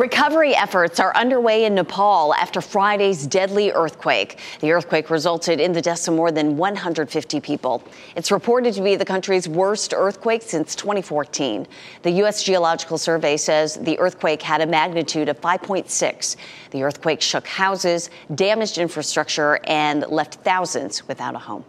Recovery 0.00 0.54
efforts 0.54 0.98
are 0.98 1.14
underway 1.14 1.66
in 1.66 1.74
Nepal 1.74 2.32
after 2.32 2.62
Friday's 2.62 3.26
deadly 3.26 3.70
earthquake. 3.70 4.38
The 4.60 4.72
earthquake 4.72 5.10
resulted 5.10 5.60
in 5.60 5.74
the 5.74 5.82
deaths 5.82 6.08
of 6.08 6.14
more 6.14 6.32
than 6.32 6.56
150 6.56 7.38
people. 7.40 7.82
It's 8.16 8.30
reported 8.30 8.72
to 8.72 8.80
be 8.80 8.96
the 8.96 9.04
country's 9.04 9.46
worst 9.46 9.92
earthquake 9.94 10.40
since 10.40 10.74
2014. 10.74 11.66
The 12.00 12.12
U.S. 12.12 12.42
Geological 12.42 12.96
Survey 12.96 13.36
says 13.36 13.74
the 13.74 13.98
earthquake 13.98 14.40
had 14.40 14.62
a 14.62 14.66
magnitude 14.66 15.28
of 15.28 15.38
5.6. 15.38 16.36
The 16.70 16.82
earthquake 16.82 17.20
shook 17.20 17.46
houses, 17.46 18.08
damaged 18.34 18.78
infrastructure, 18.78 19.60
and 19.64 20.06
left 20.08 20.36
thousands 20.36 21.06
without 21.08 21.34
a 21.34 21.38
home. 21.38 21.62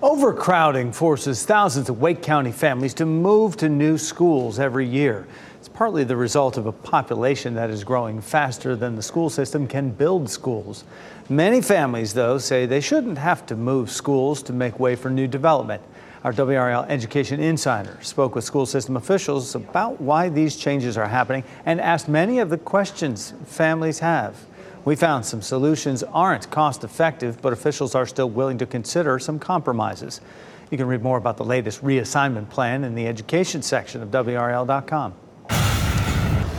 Overcrowding 0.00 0.92
forces 0.92 1.44
thousands 1.44 1.90
of 1.90 2.00
Wake 2.00 2.22
County 2.22 2.52
families 2.52 2.94
to 2.94 3.04
move 3.04 3.58
to 3.58 3.68
new 3.68 3.98
schools 3.98 4.58
every 4.58 4.86
year. 4.86 5.26
It's 5.66 5.76
partly 5.76 6.04
the 6.04 6.16
result 6.16 6.58
of 6.58 6.66
a 6.66 6.70
population 6.72 7.54
that 7.54 7.70
is 7.70 7.82
growing 7.82 8.20
faster 8.20 8.76
than 8.76 8.94
the 8.94 9.02
school 9.02 9.28
system 9.28 9.66
can 9.66 9.90
build 9.90 10.30
schools. 10.30 10.84
Many 11.28 11.60
families, 11.60 12.14
though, 12.14 12.38
say 12.38 12.66
they 12.66 12.80
shouldn't 12.80 13.18
have 13.18 13.44
to 13.46 13.56
move 13.56 13.90
schools 13.90 14.44
to 14.44 14.52
make 14.52 14.78
way 14.78 14.94
for 14.94 15.10
new 15.10 15.26
development. 15.26 15.82
Our 16.22 16.32
WRAL 16.32 16.86
Education 16.88 17.40
Insider 17.40 17.98
spoke 18.00 18.36
with 18.36 18.44
school 18.44 18.64
system 18.64 18.96
officials 18.96 19.56
about 19.56 20.00
why 20.00 20.28
these 20.28 20.54
changes 20.54 20.96
are 20.96 21.08
happening 21.08 21.42
and 21.64 21.80
asked 21.80 22.08
many 22.08 22.38
of 22.38 22.48
the 22.48 22.58
questions 22.58 23.34
families 23.46 23.98
have. 23.98 24.36
We 24.84 24.94
found 24.94 25.26
some 25.26 25.42
solutions 25.42 26.04
aren't 26.04 26.48
cost 26.48 26.84
effective, 26.84 27.42
but 27.42 27.52
officials 27.52 27.96
are 27.96 28.06
still 28.06 28.30
willing 28.30 28.58
to 28.58 28.66
consider 28.66 29.18
some 29.18 29.40
compromises. 29.40 30.20
You 30.70 30.78
can 30.78 30.86
read 30.86 31.02
more 31.02 31.18
about 31.18 31.38
the 31.38 31.44
latest 31.44 31.82
reassignment 31.82 32.50
plan 32.50 32.84
in 32.84 32.94
the 32.94 33.08
education 33.08 33.62
section 33.62 34.00
of 34.00 34.10
WRAL.com. 34.12 35.25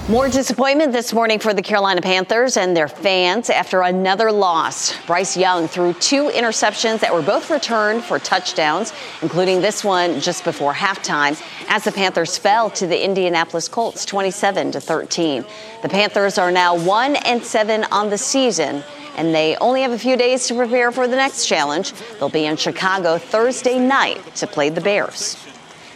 More 0.10 0.30
disappointment 0.30 0.94
this 0.94 1.12
morning 1.12 1.38
for 1.38 1.54
the 1.54 1.62
Carolina 1.62 2.02
Panthers 2.02 2.56
and 2.56 2.78
their 2.78 2.88
fans 2.88 3.50
after 3.50 3.82
another 3.82 4.32
loss. 4.32 4.96
Bryce 5.06 5.36
Young 5.36 5.68
threw 5.68 5.92
two 5.96 6.30
interceptions 6.30 7.02
that 7.02 7.14
were 7.14 7.22
both 7.22 7.50
returned 7.50 8.06
for 8.06 8.18
touchdowns, 8.18 8.94
including 9.22 9.60
this 9.60 9.84
one 9.84 10.22
just 10.22 10.46
before 10.46 10.74
halftime, 10.74 11.38
as 11.68 11.84
the 11.84 11.92
Panthers 11.92 12.38
fell 12.38 12.70
to 12.70 12.88
the 12.88 13.04
Indianapolis 13.04 13.68
Colts 13.68 14.06
27 14.06 14.72
to 14.72 14.80
13. 14.80 15.44
The 15.82 15.90
Panthers 15.90 16.38
are 16.38 16.52
now 16.52 16.78
1 16.78 17.18
and 17.18 17.44
7 17.44 17.84
on 17.92 18.10
the 18.10 18.18
season 18.18 18.86
and 19.18 19.34
they 19.34 19.58
only 19.58 19.82
have 19.82 19.92
a 19.92 20.00
few 20.00 20.16
days 20.16 20.48
to 20.48 20.54
prepare 20.54 20.92
for 20.92 21.08
the 21.08 21.16
next 21.16 21.48
challenge. 21.48 21.92
They'll 22.20 22.30
be 22.30 22.46
in 22.46 22.56
Chicago 22.56 23.18
Thursday 23.18 23.80
night 23.80 24.36
to 24.36 24.48
play 24.48 24.70
the 24.70 24.80
Bears. 24.80 25.36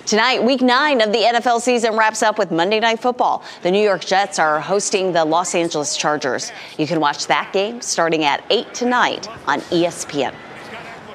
Tonight, 0.05 0.43
week 0.43 0.61
nine 0.61 0.99
of 0.99 1.11
the 1.11 1.19
NFL 1.19 1.61
season 1.61 1.95
wraps 1.95 2.23
up 2.23 2.39
with 2.39 2.49
Monday 2.49 2.79
Night 2.79 2.99
Football. 2.99 3.43
The 3.61 3.69
New 3.69 3.83
York 3.83 4.03
Jets 4.03 4.39
are 4.39 4.59
hosting 4.59 5.13
the 5.13 5.23
Los 5.23 5.53
Angeles 5.53 5.95
Chargers. 5.95 6.51
You 6.77 6.87
can 6.87 6.99
watch 6.99 7.27
that 7.27 7.53
game 7.53 7.81
starting 7.81 8.23
at 8.23 8.43
8 8.49 8.73
tonight 8.73 9.27
on 9.47 9.61
ESPN. 9.61 10.33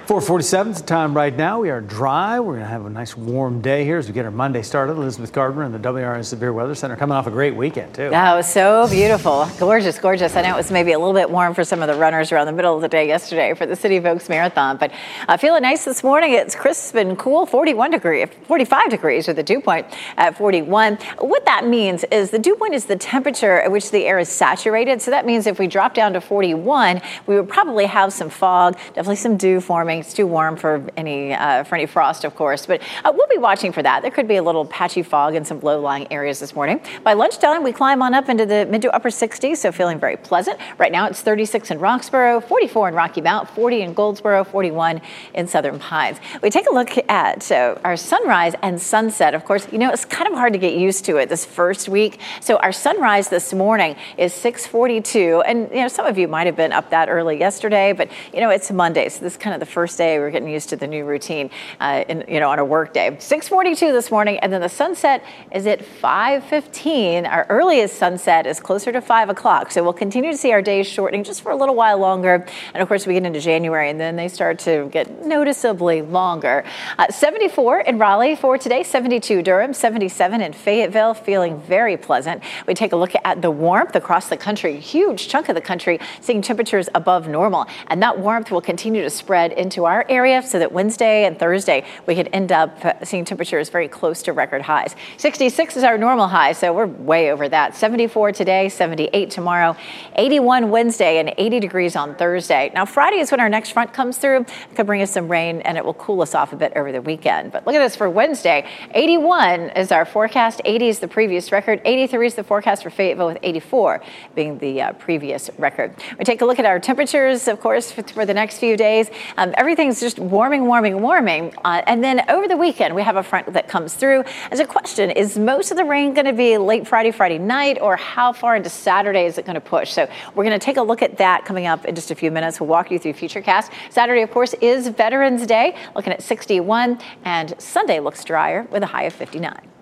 447 0.07 0.71
is 0.71 0.81
the 0.81 0.87
time 0.87 1.17
right 1.17 1.35
now. 1.35 1.59
We 1.59 1.69
are 1.69 1.81
dry. 1.81 2.39
We're 2.39 2.53
going 2.53 2.65
to 2.65 2.71
have 2.71 2.87
a 2.87 2.91
nice 2.91 3.17
warm 3.17 3.61
day 3.61 3.85
here 3.85 3.99
as 3.99 4.07
we 4.07 4.15
get 4.15 4.25
our 4.25 4.31
Monday 4.31 4.63
started. 4.63 4.93
Elizabeth 4.93 5.33
Gardner 5.33 5.65
and 5.65 5.75
the 5.75 5.81
WRAL 5.81 6.25
Severe 6.25 6.53
Weather 6.53 6.77
Center 6.77 6.95
coming 6.95 7.17
off 7.17 7.27
a 7.27 7.31
great 7.33 7.57
weekend, 7.57 7.93
too. 7.93 8.11
That 8.11 8.37
was 8.37 8.49
so 8.49 8.87
beautiful. 8.89 9.49
Gorgeous, 9.59 9.99
gorgeous. 9.99 10.37
I 10.37 10.43
know 10.43 10.55
it 10.55 10.59
was 10.59 10.71
maybe 10.71 10.93
a 10.93 10.99
little 11.01 11.13
bit 11.13 11.29
warm 11.29 11.55
for 11.55 11.65
some 11.65 11.83
of 11.83 11.89
the 11.89 11.97
runners 11.97 12.31
around 12.31 12.47
the 12.47 12.53
middle 12.53 12.77
of 12.77 12.83
the 12.83 12.89
day 12.89 13.09
yesterday 13.09 13.53
for 13.55 13.67
the 13.67 13.75
City 13.75 13.97
of 13.97 14.07
Oaks 14.07 14.29
Marathon, 14.29 14.77
but 14.77 14.93
uh, 15.27 15.37
feeling 15.37 15.63
nice 15.63 15.85
this 15.85 16.05
morning. 16.05 16.35
It's 16.35 16.55
crisp 16.55 16.95
and 16.95 17.19
cool, 17.19 17.45
41 17.45 17.91
degrees, 17.91 18.29
45 18.45 18.91
degrees 18.91 19.27
with 19.27 19.35
the 19.35 19.43
dew 19.43 19.61
point 19.61 19.89
at 20.17 20.39
41. 20.39 20.99
What 21.19 21.45
that 21.47 21.67
means 21.67 22.05
is 22.13 22.31
the 22.31 22.39
dew 22.39 22.55
point 22.55 22.75
is 22.75 22.85
the 22.85 22.95
temperature 22.95 23.61
at 23.61 23.73
which 23.73 23.91
the 23.91 24.05
air 24.05 24.21
is 24.21 24.29
saturated. 24.29 25.03
So 25.03 25.11
that 25.11 25.27
means 25.27 25.49
if 25.49 25.59
we 25.59 25.67
drop 25.67 25.95
down 25.95 26.13
to 26.13 26.21
41, 26.21 27.03
we 27.27 27.35
would 27.35 27.49
probably 27.49 27.87
have 27.87 28.13
some 28.13 28.31
fog, 28.31 28.77
definitely 28.95 29.17
some 29.17 29.37
dew 29.37 29.61
forming. 29.61 29.96
It's 30.00 30.15
too 30.15 30.26
warm 30.26 30.57
for 30.57 30.83
any 30.97 31.33
uh, 31.33 31.65
for 31.65 31.75
any 31.75 31.87
frost, 31.87 32.25
of 32.25 32.35
course, 32.35 32.67
but 32.67 32.81
uh, 33.05 33.12
we'll 33.15 33.29
be 33.29 33.38
watching 33.38 33.73
for 33.73 33.83
that. 33.83 34.03
There 34.03 34.11
could 34.11 34.29
be 34.29 34.37
a 34.37 34.43
little 34.43 34.65
patchy 34.65 35.03
fog 35.03 35.35
in 35.35 35.45
some 35.45 35.61
low-lying 35.61 36.11
areas 36.12 36.41
this 36.41 36.55
morning. 36.55 36.81
By 37.03 37.12
lunchtime, 37.12 37.62
we 37.62 37.73
climb 37.73 38.03
on 38.03 38.15
up 38.15 38.29
into 38.29 38.47
the 38.47 38.67
mid 38.67 38.83
to 38.83 38.95
upper 38.95 39.09
60s, 39.09 39.59
so 39.59 39.73
feeling 39.73 39.99
very 39.99 40.17
pleasant. 40.17 40.59
Right 40.79 40.93
now, 40.93 41.07
it's 41.07 41.21
36 41.21 41.71
in 41.71 41.79
Roxboro, 41.79 42.43
44 42.43 42.88
in 42.88 42.95
Rocky 42.95 43.21
Mount, 43.21 43.49
40 43.50 43.83
in 43.83 43.95
Goldsboro, 43.95 44.45
41 44.45 45.00
in 45.35 45.47
Southern 45.47 45.79
Pines. 45.79 46.19
We 46.43 46.50
take 46.50 46.69
a 46.69 46.75
look 46.75 46.91
at 47.09 47.50
uh, 47.50 47.76
our 47.85 47.97
sunrise 47.97 48.55
and 48.62 48.81
sunset. 48.81 49.35
Of 49.35 49.45
course, 49.45 49.69
you 49.71 49.79
know 49.79 49.91
it's 49.91 50.05
kind 50.05 50.29
of 50.29 50.35
hard 50.35 50.53
to 50.53 50.59
get 50.59 50.75
used 50.75 51.05
to 51.07 51.17
it 51.19 51.29
this 51.29 51.45
first 51.45 51.88
week. 51.88 52.21
So 52.41 52.57
our 52.57 52.73
sunrise 52.73 53.29
this 53.29 53.53
morning 53.53 53.97
is 54.17 54.33
6:42, 54.33 55.43
and 55.47 55.71
you 55.71 55.83
know 55.83 55.88
some 55.88 56.07
of 56.07 56.19
you 56.19 56.29
might 56.29 56.47
have 56.47 56.57
been 56.57 56.73
up 56.73 56.91
that 56.91 57.09
early 57.09 57.38
yesterday, 57.38 57.93
but 57.93 58.09
you 58.33 58.41
know 58.41 58.50
it's 58.50 58.71
Monday, 58.71 59.09
so 59.09 59.21
this 59.21 59.35
is 59.35 59.37
kind 59.37 59.55
of 59.55 59.61
the 59.61 59.67
first 59.67 59.86
day 59.95 60.19
we're 60.19 60.31
getting 60.31 60.49
used 60.49 60.71
to 60.71 60.76
the 60.76 60.87
new 60.87 61.05
routine, 61.05 61.50
uh, 61.81 62.02
in, 62.09 62.25
you 62.26 62.40
know, 62.40 62.50
on 62.50 62.59
a 62.59 62.64
work 62.64 62.93
day. 62.93 63.11
6:42 63.19 63.93
this 63.93 64.11
morning, 64.11 64.38
and 64.40 64.52
then 64.52 64.61
the 64.61 64.69
sunset 64.69 65.23
is 65.52 65.66
at 65.66 65.85
5:15. 65.85 67.26
Our 67.26 67.47
earliest 67.49 67.97
sunset 67.97 68.47
is 68.47 68.59
closer 68.59 68.90
to 68.90 69.00
five 69.00 69.28
o'clock, 69.28 69.71
so 69.71 69.83
we'll 69.83 69.93
continue 69.93 70.33
to 70.33 70.38
see 70.38 70.52
our 70.52 70.62
days 70.62 70.87
shortening 70.87 71.23
just 71.23 71.43
for 71.43 71.52
a 71.52 71.57
little 71.57 71.75
while 71.75 71.99
longer. 71.99 72.47
And 72.75 72.83
of 72.83 72.88
course, 72.88 73.07
we 73.07 73.14
get 73.14 73.25
into 73.25 73.40
January, 73.40 73.90
and 73.90 74.00
then 74.00 74.16
they 74.16 74.28
start 74.28 74.59
to 74.61 74.88
get 74.90 75.25
noticeably 75.25 76.02
longer. 76.02 76.64
Uh, 76.99 77.11
74 77.11 77.81
in 77.81 77.99
Raleigh 77.99 78.35
for 78.35 78.57
today, 78.59 78.83
72 78.83 79.43
Durham, 79.43 79.73
77 79.73 80.40
in 80.40 80.52
Fayetteville, 80.52 81.14
feeling 81.14 81.61
very 81.61 81.97
pleasant. 81.97 82.43
We 82.66 82.75
take 82.75 82.93
a 82.93 82.97
look 82.97 83.12
at 83.25 83.43
the 83.43 83.50
warmth 83.50 83.95
across 83.95 84.28
the 84.28 84.37
country, 84.37 84.78
huge 84.78 85.28
chunk 85.28 85.49
of 85.49 85.55
the 85.55 85.61
country 85.61 86.00
seeing 86.21 86.43
temperatures 86.43 86.88
above 86.95 87.28
normal, 87.28 87.66
and 87.88 88.02
that 88.02 88.19
warmth 88.19 88.50
will 88.50 88.61
continue 88.61 89.02
to 89.02 89.11
spread 89.11 89.52
into 89.52 89.75
our 89.85 90.04
area 90.09 90.42
so 90.42 90.59
that 90.59 90.73
Wednesday 90.73 91.25
and 91.25 91.38
Thursday 91.38 91.85
we 92.06 92.14
could 92.14 92.28
end 92.33 92.52
up 92.52 93.04
seeing 93.04 93.25
temperatures 93.25 93.68
very 93.68 93.88
close 93.88 94.23
to 94.23 94.33
record 94.33 94.62
highs. 94.62 94.97
66 95.18 95.76
is 95.76 95.85
our 95.85 95.99
normal 95.99 96.28
high, 96.28 96.52
so 96.52 96.73
we're 96.73 96.87
way 96.87 97.30
over 97.30 97.49
that. 97.49 97.76
74 97.76 98.33
today, 98.33 98.68
78 98.68 99.30
tomorrow, 99.30 99.76
81 100.16 100.71
Wednesday, 100.71 101.18
and 101.18 101.35
80 101.37 101.61
degrees 101.61 101.97
on 101.97 102.14
Thursday. 102.14 102.71
Now, 102.75 102.85
Friday 102.85 103.18
is 103.18 103.30
when 103.30 103.40
our 103.40 103.49
next 103.49 103.71
front 103.71 103.92
comes 103.92 104.18
through. 104.18 104.40
It 104.40 104.75
could 104.75 104.87
bring 104.87 105.02
us 105.02 105.11
some 105.11 105.28
rain 105.28 105.61
and 105.61 105.76
it 105.76 105.85
will 105.85 105.95
cool 105.95 106.23
us 106.23 106.35
off 106.35 106.52
a 106.52 106.56
bit 106.56 106.73
over 106.76 106.92
the 106.92 107.02
weekend. 107.02 107.52
But 107.52 107.66
look 107.66 107.75
at 107.75 107.80
this 107.80 107.97
for 107.97 108.09
Wednesday 108.09 108.68
81 108.95 109.71
is 109.71 109.92
our 109.92 110.04
forecast, 110.04 110.61
80 110.64 110.88
is 110.88 110.99
the 111.00 111.09
previous 111.09 111.52
record, 111.52 111.80
83 111.85 112.26
is 112.26 112.35
the 112.35 112.45
forecast 112.45 112.83
for 112.83 112.90
Fayetteville, 112.90 113.26
with 113.28 113.38
84 113.42 114.02
being 114.35 114.59
the 114.59 114.83
uh, 114.83 114.92
previous 114.94 115.51
record. 115.59 115.94
We 116.18 116.24
take 116.24 116.40
a 116.40 116.46
look 116.46 116.59
at 116.59 116.64
our 116.64 116.79
temperatures, 116.79 117.48
of 117.48 117.61
course, 117.61 117.90
for, 117.90 118.03
for 118.03 118.27
the 118.27 118.35
next 118.35 118.59
few 118.59 118.77
days. 118.77 119.11
Um, 119.37 119.55
everything's 119.66 119.98
just 119.98 120.20
warming, 120.20 120.64
warming, 120.64 121.02
warming. 121.02 121.52
Uh, 121.64 121.83
and 121.88 122.05
then 122.05 122.24
over 122.31 122.46
the 122.46 122.57
weekend, 122.57 122.94
we 122.94 123.02
have 123.02 123.16
a 123.16 123.22
front 123.22 123.52
that 123.52 123.66
comes 123.66 123.94
through. 123.94 124.22
As 124.52 124.61
a 124.61 124.64
question, 124.64 125.11
is 125.11 125.37
most 125.37 125.72
of 125.72 125.76
the 125.76 125.85
rain 125.85 126.14
going 126.14 126.26
to 126.26 126.33
be 126.33 126.57
late 126.57 126.87
Friday, 126.87 127.11
Friday 127.11 127.38
night, 127.38 127.76
or 127.81 127.96
how 127.96 128.33
far 128.33 128.55
into 128.55 128.70
Saturday 128.70 129.26
is 129.26 129.38
it 129.38 129.44
going 129.44 129.57
to 129.57 129.61
push? 129.61 129.90
So 129.90 130.09
we're 130.37 130.44
going 130.44 130.57
to 130.57 130.64
take 130.64 130.76
a 130.76 130.83
look 130.83 131.02
at 131.02 131.18
that 131.18 131.44
coming 131.44 131.66
up 131.66 131.85
in 131.85 131.96
just 131.96 132.12
a 132.12 132.14
few 132.14 132.31
minutes. 132.31 132.61
We'll 132.61 132.68
walk 132.68 132.92
you 132.92 133.00
through 133.00 133.14
Futurecast. 133.14 133.72
Saturday, 133.90 134.22
of 134.22 134.31
course, 134.31 134.55
is 134.61 134.87
Veterans 134.87 135.44
Day, 135.48 135.76
looking 135.96 136.12
at 136.12 136.22
61, 136.22 137.00
and 137.24 137.52
Sunday 137.59 137.98
looks 137.98 138.22
drier 138.22 138.68
with 138.70 138.85
a 138.85 138.87
high 138.87 139.02
of 139.02 139.14
59. 139.14 139.76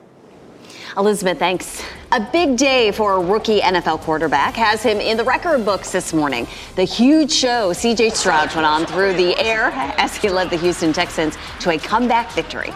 Elizabeth, 0.97 1.39
thanks. 1.39 1.83
A 2.13 2.21
big 2.33 2.57
day 2.57 2.93
for 2.93 3.15
a 3.15 3.21
rookie 3.21 3.61
NFL 3.61 4.01
quarterback 4.01 4.55
has 4.55 4.83
him 4.83 5.01
in 5.01 5.17
the 5.17 5.25
record 5.25 5.65
books 5.65 5.91
this 5.91 6.13
morning. 6.13 6.47
The 6.77 6.85
huge 6.85 7.33
show 7.33 7.73
CJ 7.73 8.13
Stroud 8.13 8.55
went 8.55 8.67
on 8.67 8.87
through 8.87 9.15
the 9.15 9.37
air 9.39 9.71
as 9.99 10.17
he 10.17 10.29
led 10.29 10.51
the 10.51 10.57
Houston 10.57 10.93
Texans 10.93 11.37
to 11.61 11.71
a 11.71 11.79
comeback 11.79 12.31
victory. 12.33 12.73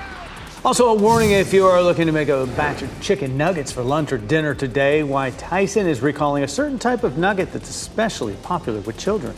Also, 0.64 0.88
a 0.88 0.94
warning 0.94 1.30
if 1.30 1.52
you 1.52 1.66
are 1.66 1.80
looking 1.80 2.06
to 2.06 2.12
make 2.12 2.28
a 2.28 2.46
batch 2.56 2.82
of 2.82 3.00
chicken 3.00 3.36
nuggets 3.36 3.70
for 3.70 3.82
lunch 3.82 4.12
or 4.12 4.18
dinner 4.18 4.54
today, 4.54 5.04
why 5.04 5.30
Tyson 5.30 5.86
is 5.86 6.02
recalling 6.02 6.42
a 6.42 6.48
certain 6.48 6.80
type 6.80 7.04
of 7.04 7.16
nugget 7.16 7.52
that's 7.52 7.70
especially 7.70 8.34
popular 8.42 8.80
with 8.80 8.98
children. 8.98 9.36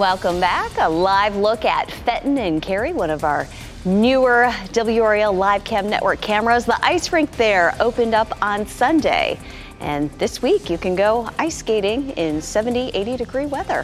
Welcome 0.00 0.40
back. 0.40 0.72
A 0.78 0.88
live 0.88 1.36
look 1.36 1.66
at 1.66 1.90
Fenton 1.90 2.38
and 2.38 2.62
Cary, 2.62 2.94
one 2.94 3.10
of 3.10 3.22
our 3.22 3.46
newer 3.84 4.46
WRAL 4.72 5.36
Live 5.36 5.62
Cam 5.62 5.90
Network 5.90 6.22
cameras. 6.22 6.64
The 6.64 6.82
ice 6.82 7.12
rink 7.12 7.30
there 7.32 7.74
opened 7.80 8.14
up 8.14 8.32
on 8.40 8.66
Sunday. 8.66 9.38
And 9.78 10.10
this 10.12 10.40
week 10.40 10.70
you 10.70 10.78
can 10.78 10.96
go 10.96 11.28
ice 11.38 11.58
skating 11.58 12.12
in 12.12 12.40
70, 12.40 12.88
80 12.94 13.18
degree 13.18 13.44
weather. 13.44 13.82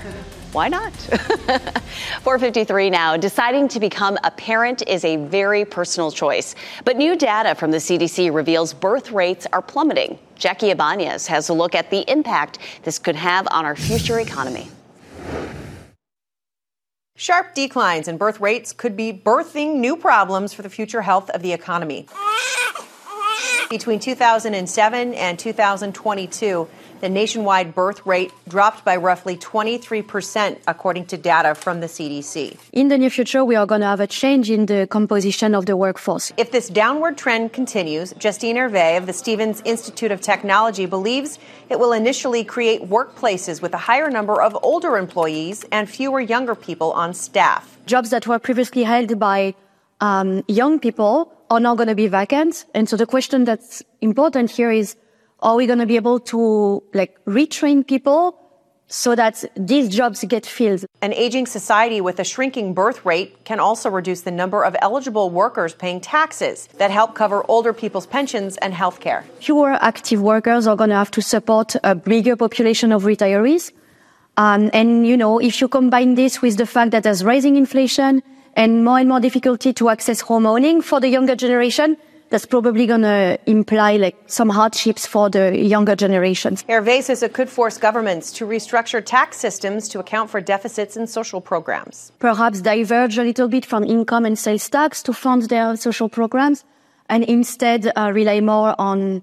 Why 0.52 0.68
not? 0.68 0.94
453 2.22 2.88
now. 2.88 3.18
Deciding 3.18 3.68
to 3.68 3.78
become 3.78 4.16
a 4.24 4.30
parent 4.30 4.88
is 4.88 5.04
a 5.04 5.16
very 5.18 5.66
personal 5.66 6.10
choice. 6.10 6.54
But 6.86 6.96
new 6.96 7.14
data 7.14 7.54
from 7.54 7.70
the 7.70 7.76
CDC 7.76 8.32
reveals 8.32 8.72
birth 8.72 9.12
rates 9.12 9.46
are 9.52 9.60
plummeting. 9.60 10.18
Jackie 10.34 10.70
Ibanez 10.70 11.26
has 11.26 11.50
a 11.50 11.52
look 11.52 11.74
at 11.74 11.90
the 11.90 12.10
impact 12.10 12.58
this 12.84 12.98
could 12.98 13.16
have 13.16 13.46
on 13.50 13.66
our 13.66 13.76
future 13.76 14.20
economy. 14.20 14.70
Sharp 17.18 17.54
declines 17.54 18.08
in 18.08 18.18
birth 18.18 18.40
rates 18.40 18.74
could 18.74 18.94
be 18.94 19.10
birthing 19.10 19.76
new 19.76 19.96
problems 19.96 20.52
for 20.52 20.60
the 20.60 20.68
future 20.68 21.00
health 21.00 21.30
of 21.30 21.40
the 21.40 21.54
economy. 21.54 22.06
Between 23.70 24.00
2007 24.00 25.14
and 25.14 25.38
2022, 25.38 26.68
the 27.00 27.08
nationwide 27.08 27.74
birth 27.74 28.04
rate 28.06 28.32
dropped 28.48 28.84
by 28.84 28.96
roughly 28.96 29.36
23%, 29.36 30.58
according 30.66 31.06
to 31.06 31.16
data 31.16 31.54
from 31.54 31.80
the 31.80 31.86
CDC. 31.86 32.56
In 32.72 32.88
the 32.88 32.98
near 32.98 33.10
future, 33.10 33.44
we 33.44 33.56
are 33.56 33.66
going 33.66 33.80
to 33.80 33.86
have 33.86 34.00
a 34.00 34.06
change 34.06 34.50
in 34.50 34.66
the 34.66 34.86
composition 34.86 35.54
of 35.54 35.66
the 35.66 35.76
workforce. 35.76 36.32
If 36.36 36.50
this 36.50 36.68
downward 36.68 37.16
trend 37.16 37.52
continues, 37.52 38.12
Justine 38.18 38.56
Hervé 38.56 38.96
of 38.96 39.06
the 39.06 39.12
Stevens 39.12 39.62
Institute 39.64 40.10
of 40.10 40.20
Technology 40.20 40.86
believes 40.86 41.38
it 41.68 41.78
will 41.78 41.92
initially 41.92 42.44
create 42.44 42.82
workplaces 42.82 43.62
with 43.62 43.74
a 43.74 43.78
higher 43.78 44.10
number 44.10 44.40
of 44.40 44.56
older 44.62 44.96
employees 44.96 45.64
and 45.72 45.88
fewer 45.88 46.20
younger 46.20 46.54
people 46.54 46.92
on 46.92 47.14
staff. 47.14 47.78
Jobs 47.86 48.10
that 48.10 48.26
were 48.26 48.38
previously 48.38 48.82
held 48.82 49.18
by 49.18 49.54
um, 50.00 50.42
young 50.48 50.78
people 50.78 51.32
are 51.50 51.60
now 51.60 51.74
going 51.74 51.88
to 51.88 51.94
be 51.94 52.08
vacant. 52.08 52.64
And 52.74 52.88
so 52.88 52.96
the 52.96 53.06
question 53.06 53.44
that's 53.44 53.82
important 54.00 54.50
here 54.50 54.70
is, 54.70 54.96
are 55.40 55.56
we 55.56 55.66
going 55.66 55.78
to 55.78 55.86
be 55.86 55.96
able 55.96 56.20
to 56.20 56.82
like 56.94 57.22
retrain 57.24 57.86
people 57.86 58.38
so 58.88 59.16
that 59.16 59.44
these 59.56 59.88
jobs 59.88 60.24
get 60.24 60.46
filled? 60.46 60.84
An 61.02 61.12
aging 61.12 61.46
society 61.46 62.00
with 62.00 62.18
a 62.20 62.24
shrinking 62.24 62.72
birth 62.72 63.04
rate 63.04 63.44
can 63.44 63.60
also 63.60 63.90
reduce 63.90 64.22
the 64.22 64.30
number 64.30 64.64
of 64.64 64.76
eligible 64.80 65.30
workers 65.30 65.74
paying 65.74 66.00
taxes 66.00 66.68
that 66.78 66.90
help 66.90 67.14
cover 67.14 67.44
older 67.48 67.72
people's 67.72 68.06
pensions 68.06 68.56
and 68.58 68.72
health 68.72 69.00
care. 69.00 69.24
Fewer 69.40 69.72
active 69.72 70.22
workers 70.22 70.66
are 70.66 70.76
going 70.76 70.90
to 70.90 70.96
have 70.96 71.10
to 71.12 71.22
support 71.22 71.76
a 71.82 71.94
bigger 71.94 72.36
population 72.36 72.92
of 72.92 73.02
retirees. 73.04 73.72
Um, 74.36 74.70
and, 74.72 75.06
you 75.06 75.16
know, 75.16 75.38
if 75.38 75.60
you 75.60 75.68
combine 75.68 76.14
this 76.14 76.42
with 76.42 76.56
the 76.56 76.66
fact 76.66 76.90
that 76.90 77.02
there's 77.02 77.24
rising 77.24 77.56
inflation 77.56 78.22
and 78.54 78.84
more 78.84 78.98
and 78.98 79.08
more 79.08 79.20
difficulty 79.20 79.72
to 79.72 79.88
access 79.88 80.20
home 80.20 80.46
owning 80.46 80.82
for 80.82 81.00
the 81.00 81.08
younger 81.08 81.34
generation, 81.34 81.96
that's 82.30 82.46
probably 82.46 82.86
going 82.86 83.02
to 83.02 83.38
imply 83.46 83.96
like 83.96 84.16
some 84.26 84.48
hardships 84.48 85.06
for 85.06 85.30
the 85.30 85.56
younger 85.56 85.94
generations. 85.94 86.64
Hervé 86.64 87.02
says 87.02 87.22
it 87.22 87.32
could 87.32 87.48
force 87.48 87.78
governments 87.78 88.32
to 88.32 88.46
restructure 88.46 89.04
tax 89.04 89.36
systems 89.36 89.88
to 89.88 89.98
account 89.98 90.30
for 90.30 90.40
deficits 90.40 90.96
in 90.96 91.06
social 91.06 91.40
programs. 91.40 92.12
Perhaps 92.18 92.62
diverge 92.62 93.18
a 93.18 93.22
little 93.22 93.48
bit 93.48 93.64
from 93.64 93.84
income 93.84 94.24
and 94.24 94.38
sales 94.38 94.68
tax 94.68 95.02
to 95.04 95.12
fund 95.12 95.42
their 95.42 95.76
social 95.76 96.08
programs 96.08 96.64
and 97.08 97.24
instead 97.24 97.92
uh, 97.96 98.10
rely 98.12 98.40
more 98.40 98.74
on 98.78 99.22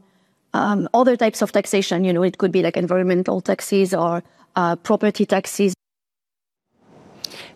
um, 0.53 0.87
other 0.93 1.17
types 1.17 1.41
of 1.41 1.51
taxation. 1.51 2.03
You 2.05 2.13
know, 2.13 2.23
it 2.23 2.37
could 2.37 2.51
be 2.51 2.61
like 2.61 2.77
environmental 2.77 3.41
taxes 3.41 3.93
or 3.93 4.23
uh, 4.55 4.75
property 4.77 5.25
taxes. 5.25 5.73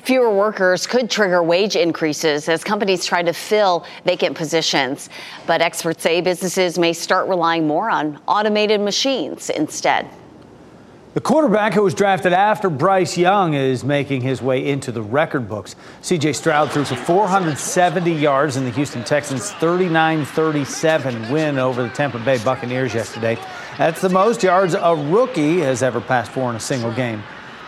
Fewer 0.08 0.34
workers 0.34 0.88
could 0.88 1.10
trigger 1.10 1.44
wage 1.44 1.76
increases 1.76 2.48
as 2.48 2.64
companies 2.64 3.04
try 3.04 3.22
to 3.22 3.34
fill 3.34 3.86
vacant 4.06 4.38
positions. 4.38 5.10
But 5.46 5.62
experts 5.62 6.02
say 6.02 6.22
businesses 6.22 6.80
may 6.80 6.94
start 6.94 7.28
relying 7.28 7.68
more 7.68 7.90
on 7.90 8.18
automated 8.26 8.80
machines 8.80 9.50
instead. 9.50 10.08
The 11.14 11.20
quarterback 11.20 11.74
who 11.74 11.84
was 11.84 11.94
drafted 11.94 12.32
after 12.32 12.70
Bryce 12.70 13.18
Young 13.18 13.54
is 13.54 13.84
making 13.84 14.22
his 14.22 14.42
way 14.42 14.66
into 14.66 14.94
the 14.94 15.02
record 15.02 15.50
books. 15.50 15.76
CJ 16.02 16.36
Stroud 16.36 16.72
threw 16.72 16.86
for 16.86 16.96
470 16.96 18.10
yards 18.10 18.56
in 18.56 18.64
the 18.64 18.72
Houston 18.72 19.04
Texans' 19.04 19.52
39 19.52 20.24
37 20.24 21.30
win 21.34 21.58
over 21.60 21.84
the 21.84 21.90
Tampa 21.90 22.20
Bay 22.20 22.38
Buccaneers 22.46 22.94
yesterday. 22.94 23.38
That's 23.78 24.00
the 24.00 24.08
most 24.08 24.42
yards 24.42 24.74
a 24.74 24.96
rookie 24.96 25.60
has 25.60 25.84
ever 25.84 26.00
passed 26.00 26.32
for 26.32 26.50
in 26.50 26.56
a 26.56 26.62
single 26.62 26.94
game. 26.94 27.22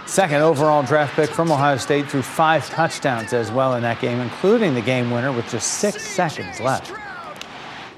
Second 0.10 0.41
overall 0.41 0.82
draft 0.82 1.15
pick 1.15 1.30
from 1.30 1.52
Ohio 1.52 1.78
State 1.78 2.10
threw 2.10 2.24
five 2.24 2.67
touchdowns 2.72 3.32
as 3.32 3.52
well 3.52 3.76
in 3.76 3.84
that 3.84 4.02
game, 4.02 4.19
including 4.19 4.74
the 4.74 4.82
game 4.82 5.12
winner 5.12 5.32
with 5.32 5.48
just 5.52 5.76
six 5.76 6.02
seconds 6.04 6.60
left. 6.60 6.91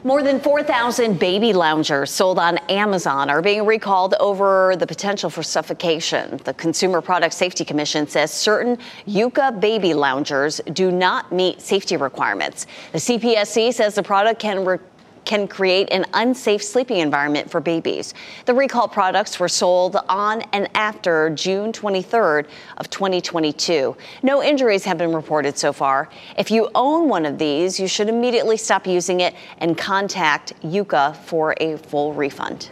More 0.04 0.22
than 0.22 0.42
4,000 0.42 1.18
baby 1.18 1.54
loungers 1.54 2.12
sold 2.12 2.38
on 2.38 2.58
Amazon 2.68 3.30
are 3.30 3.42
being 3.42 3.66
recalled 3.66 4.16
over 4.20 4.76
the 4.76 4.86
potential 4.86 5.30
for 5.30 5.42
suffocation. 5.42 6.36
The 6.44 6.54
Consumer 6.54 7.00
Product 7.00 7.34
Safety 7.34 7.64
Commission 7.64 8.06
says 8.06 8.30
certain 8.30 8.78
Yuka 9.08 9.62
baby 9.62 9.94
loungers 9.94 10.60
do 10.74 10.92
not 10.92 11.32
meet 11.32 11.62
safety 11.62 11.96
requirements. 11.96 12.68
The 12.92 12.98
CPSC 12.98 13.74
says 13.74 13.96
the 13.96 14.04
product 14.04 14.42
can 14.42 14.66
re- 14.66 14.80
can 15.26 15.48
create 15.48 15.90
an 15.92 16.06
unsafe 16.14 16.64
sleeping 16.64 16.98
environment 16.98 17.50
for 17.50 17.60
babies. 17.60 18.14
The 18.46 18.54
recall 18.54 18.88
products 18.88 19.40
were 19.40 19.50
sold 19.50 19.98
on 20.10 20.42
and 20.54 20.70
after 20.76 21.30
June 21.30 21.72
23rd 21.72 22.48
of 22.78 22.90
2022. 22.90 23.96
No 24.24 24.44
injuries 24.44 24.86
have 24.86 24.98
been 24.98 25.14
reported 25.14 25.58
so 25.58 25.74
far. 25.74 26.10
If 26.38 26.52
you 26.52 26.70
own 26.76 27.10
one 27.10 27.26
of 27.26 27.38
these, 27.38 27.80
you 27.80 27.88
should 27.88 28.10
immediately 28.10 28.58
stop 28.58 28.88
using 28.88 29.22
it 29.22 29.36
and 29.60 29.78
contact 29.78 30.54
Yuka 30.64 31.16
for 31.18 31.56
a 31.60 31.78
full 31.78 32.14
refund. 32.14 32.72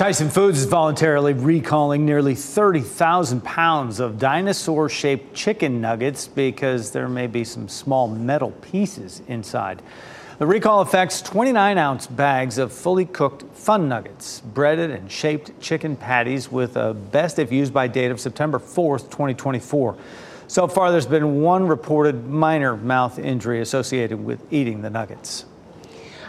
Tyson 0.00 0.30
Foods 0.30 0.60
is 0.60 0.64
voluntarily 0.64 1.34
recalling 1.34 2.06
nearly 2.06 2.34
30,000 2.34 3.44
pounds 3.44 4.00
of 4.00 4.18
dinosaur 4.18 4.88
shaped 4.88 5.34
chicken 5.34 5.78
nuggets 5.78 6.26
because 6.26 6.90
there 6.90 7.06
may 7.06 7.26
be 7.26 7.44
some 7.44 7.68
small 7.68 8.08
metal 8.08 8.52
pieces 8.62 9.20
inside. 9.28 9.82
The 10.40 10.46
recall 10.46 10.80
affects 10.80 11.20
29 11.20 11.76
ounce 11.76 12.06
bags 12.06 12.56
of 12.56 12.72
fully 12.72 13.04
cooked 13.04 13.44
fun 13.54 13.90
nuggets, 13.90 14.40
breaded 14.40 14.90
and 14.90 15.12
shaped 15.12 15.60
chicken 15.60 15.96
patties 15.96 16.50
with 16.50 16.78
a 16.78 16.94
best 16.94 17.38
if 17.38 17.52
used 17.52 17.74
by 17.74 17.88
date 17.88 18.10
of 18.10 18.18
September 18.18 18.58
4th, 18.58 19.10
2024. 19.10 19.98
So 20.46 20.66
far, 20.66 20.92
there's 20.92 21.04
been 21.04 21.42
one 21.42 21.66
reported 21.66 22.26
minor 22.26 22.74
mouth 22.74 23.18
injury 23.18 23.60
associated 23.60 24.24
with 24.24 24.40
eating 24.50 24.80
the 24.80 24.88
nuggets. 24.88 25.44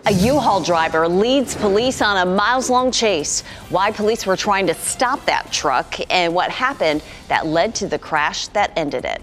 A 0.05 0.11
U-Haul 0.11 0.61
driver 0.61 1.07
leads 1.07 1.55
police 1.55 2.01
on 2.01 2.17
a 2.17 2.29
miles 2.29 2.69
long 2.69 2.91
chase. 2.91 3.43
Why 3.69 3.93
police 3.93 4.25
were 4.25 4.35
trying 4.35 4.67
to 4.67 4.73
stop 4.73 5.23
that 5.27 5.53
truck 5.53 5.95
and 6.11 6.35
what 6.35 6.51
happened 6.51 7.01
that 7.29 7.45
led 7.45 7.75
to 7.75 7.87
the 7.87 7.97
crash 7.97 8.49
that 8.49 8.73
ended 8.75 9.05
it. 9.05 9.21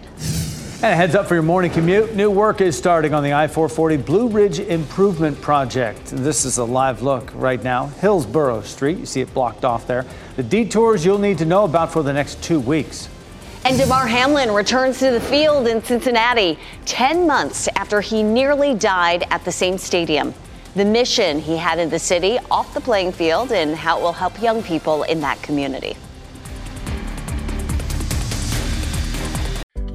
And 0.80 0.92
a 0.92 0.96
heads 0.96 1.16
up 1.16 1.26
for 1.26 1.34
your 1.34 1.42
morning 1.42 1.72
commute. 1.72 2.14
New 2.14 2.30
work 2.30 2.60
is 2.60 2.78
starting 2.78 3.12
on 3.12 3.24
the 3.24 3.32
I 3.32 3.48
440 3.48 3.96
Blue 3.96 4.28
Ridge 4.28 4.60
Improvement 4.60 5.40
Project. 5.40 6.04
This 6.06 6.44
is 6.44 6.58
a 6.58 6.64
live 6.64 7.02
look 7.02 7.32
right 7.34 7.60
now. 7.64 7.86
Hillsborough 8.00 8.62
Street, 8.62 8.98
you 8.98 9.04
see 9.04 9.20
it 9.20 9.34
blocked 9.34 9.64
off 9.64 9.88
there. 9.88 10.06
The 10.36 10.44
detours 10.44 11.04
you'll 11.04 11.18
need 11.18 11.38
to 11.38 11.44
know 11.44 11.64
about 11.64 11.92
for 11.92 12.04
the 12.04 12.12
next 12.12 12.40
two 12.44 12.60
weeks. 12.60 13.08
And 13.64 13.76
Damar 13.76 14.06
Hamlin 14.06 14.52
returns 14.52 15.00
to 15.00 15.10
the 15.10 15.20
field 15.20 15.66
in 15.66 15.82
Cincinnati 15.82 16.56
10 16.84 17.26
months 17.26 17.68
after 17.74 18.00
he 18.00 18.22
nearly 18.22 18.72
died 18.72 19.24
at 19.32 19.44
the 19.44 19.50
same 19.50 19.78
stadium. 19.78 20.32
The 20.76 20.84
mission 20.84 21.40
he 21.40 21.56
had 21.56 21.80
in 21.80 21.90
the 21.90 21.98
city, 21.98 22.38
off 22.52 22.72
the 22.72 22.80
playing 22.80 23.10
field, 23.10 23.50
and 23.50 23.74
how 23.74 23.98
it 23.98 24.02
will 24.02 24.12
help 24.12 24.40
young 24.40 24.62
people 24.62 25.02
in 25.02 25.22
that 25.22 25.42
community. 25.42 25.96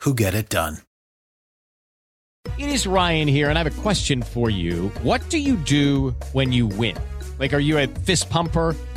who 0.00 0.14
get 0.14 0.34
it 0.34 0.48
done. 0.48 0.78
It 2.58 2.70
is 2.70 2.86
Ryan 2.86 3.28
here, 3.28 3.50
and 3.50 3.58
I 3.58 3.62
have 3.62 3.78
a 3.78 3.82
question 3.82 4.22
for 4.22 4.48
you. 4.48 4.88
What 5.02 5.28
do 5.28 5.38
you 5.38 5.56
do 5.56 6.14
when 6.32 6.52
you 6.52 6.66
win? 6.66 6.96
Like, 7.38 7.52
are 7.52 7.58
you 7.58 7.78
a 7.78 7.86
fist 7.86 8.30
pumper? 8.30 8.74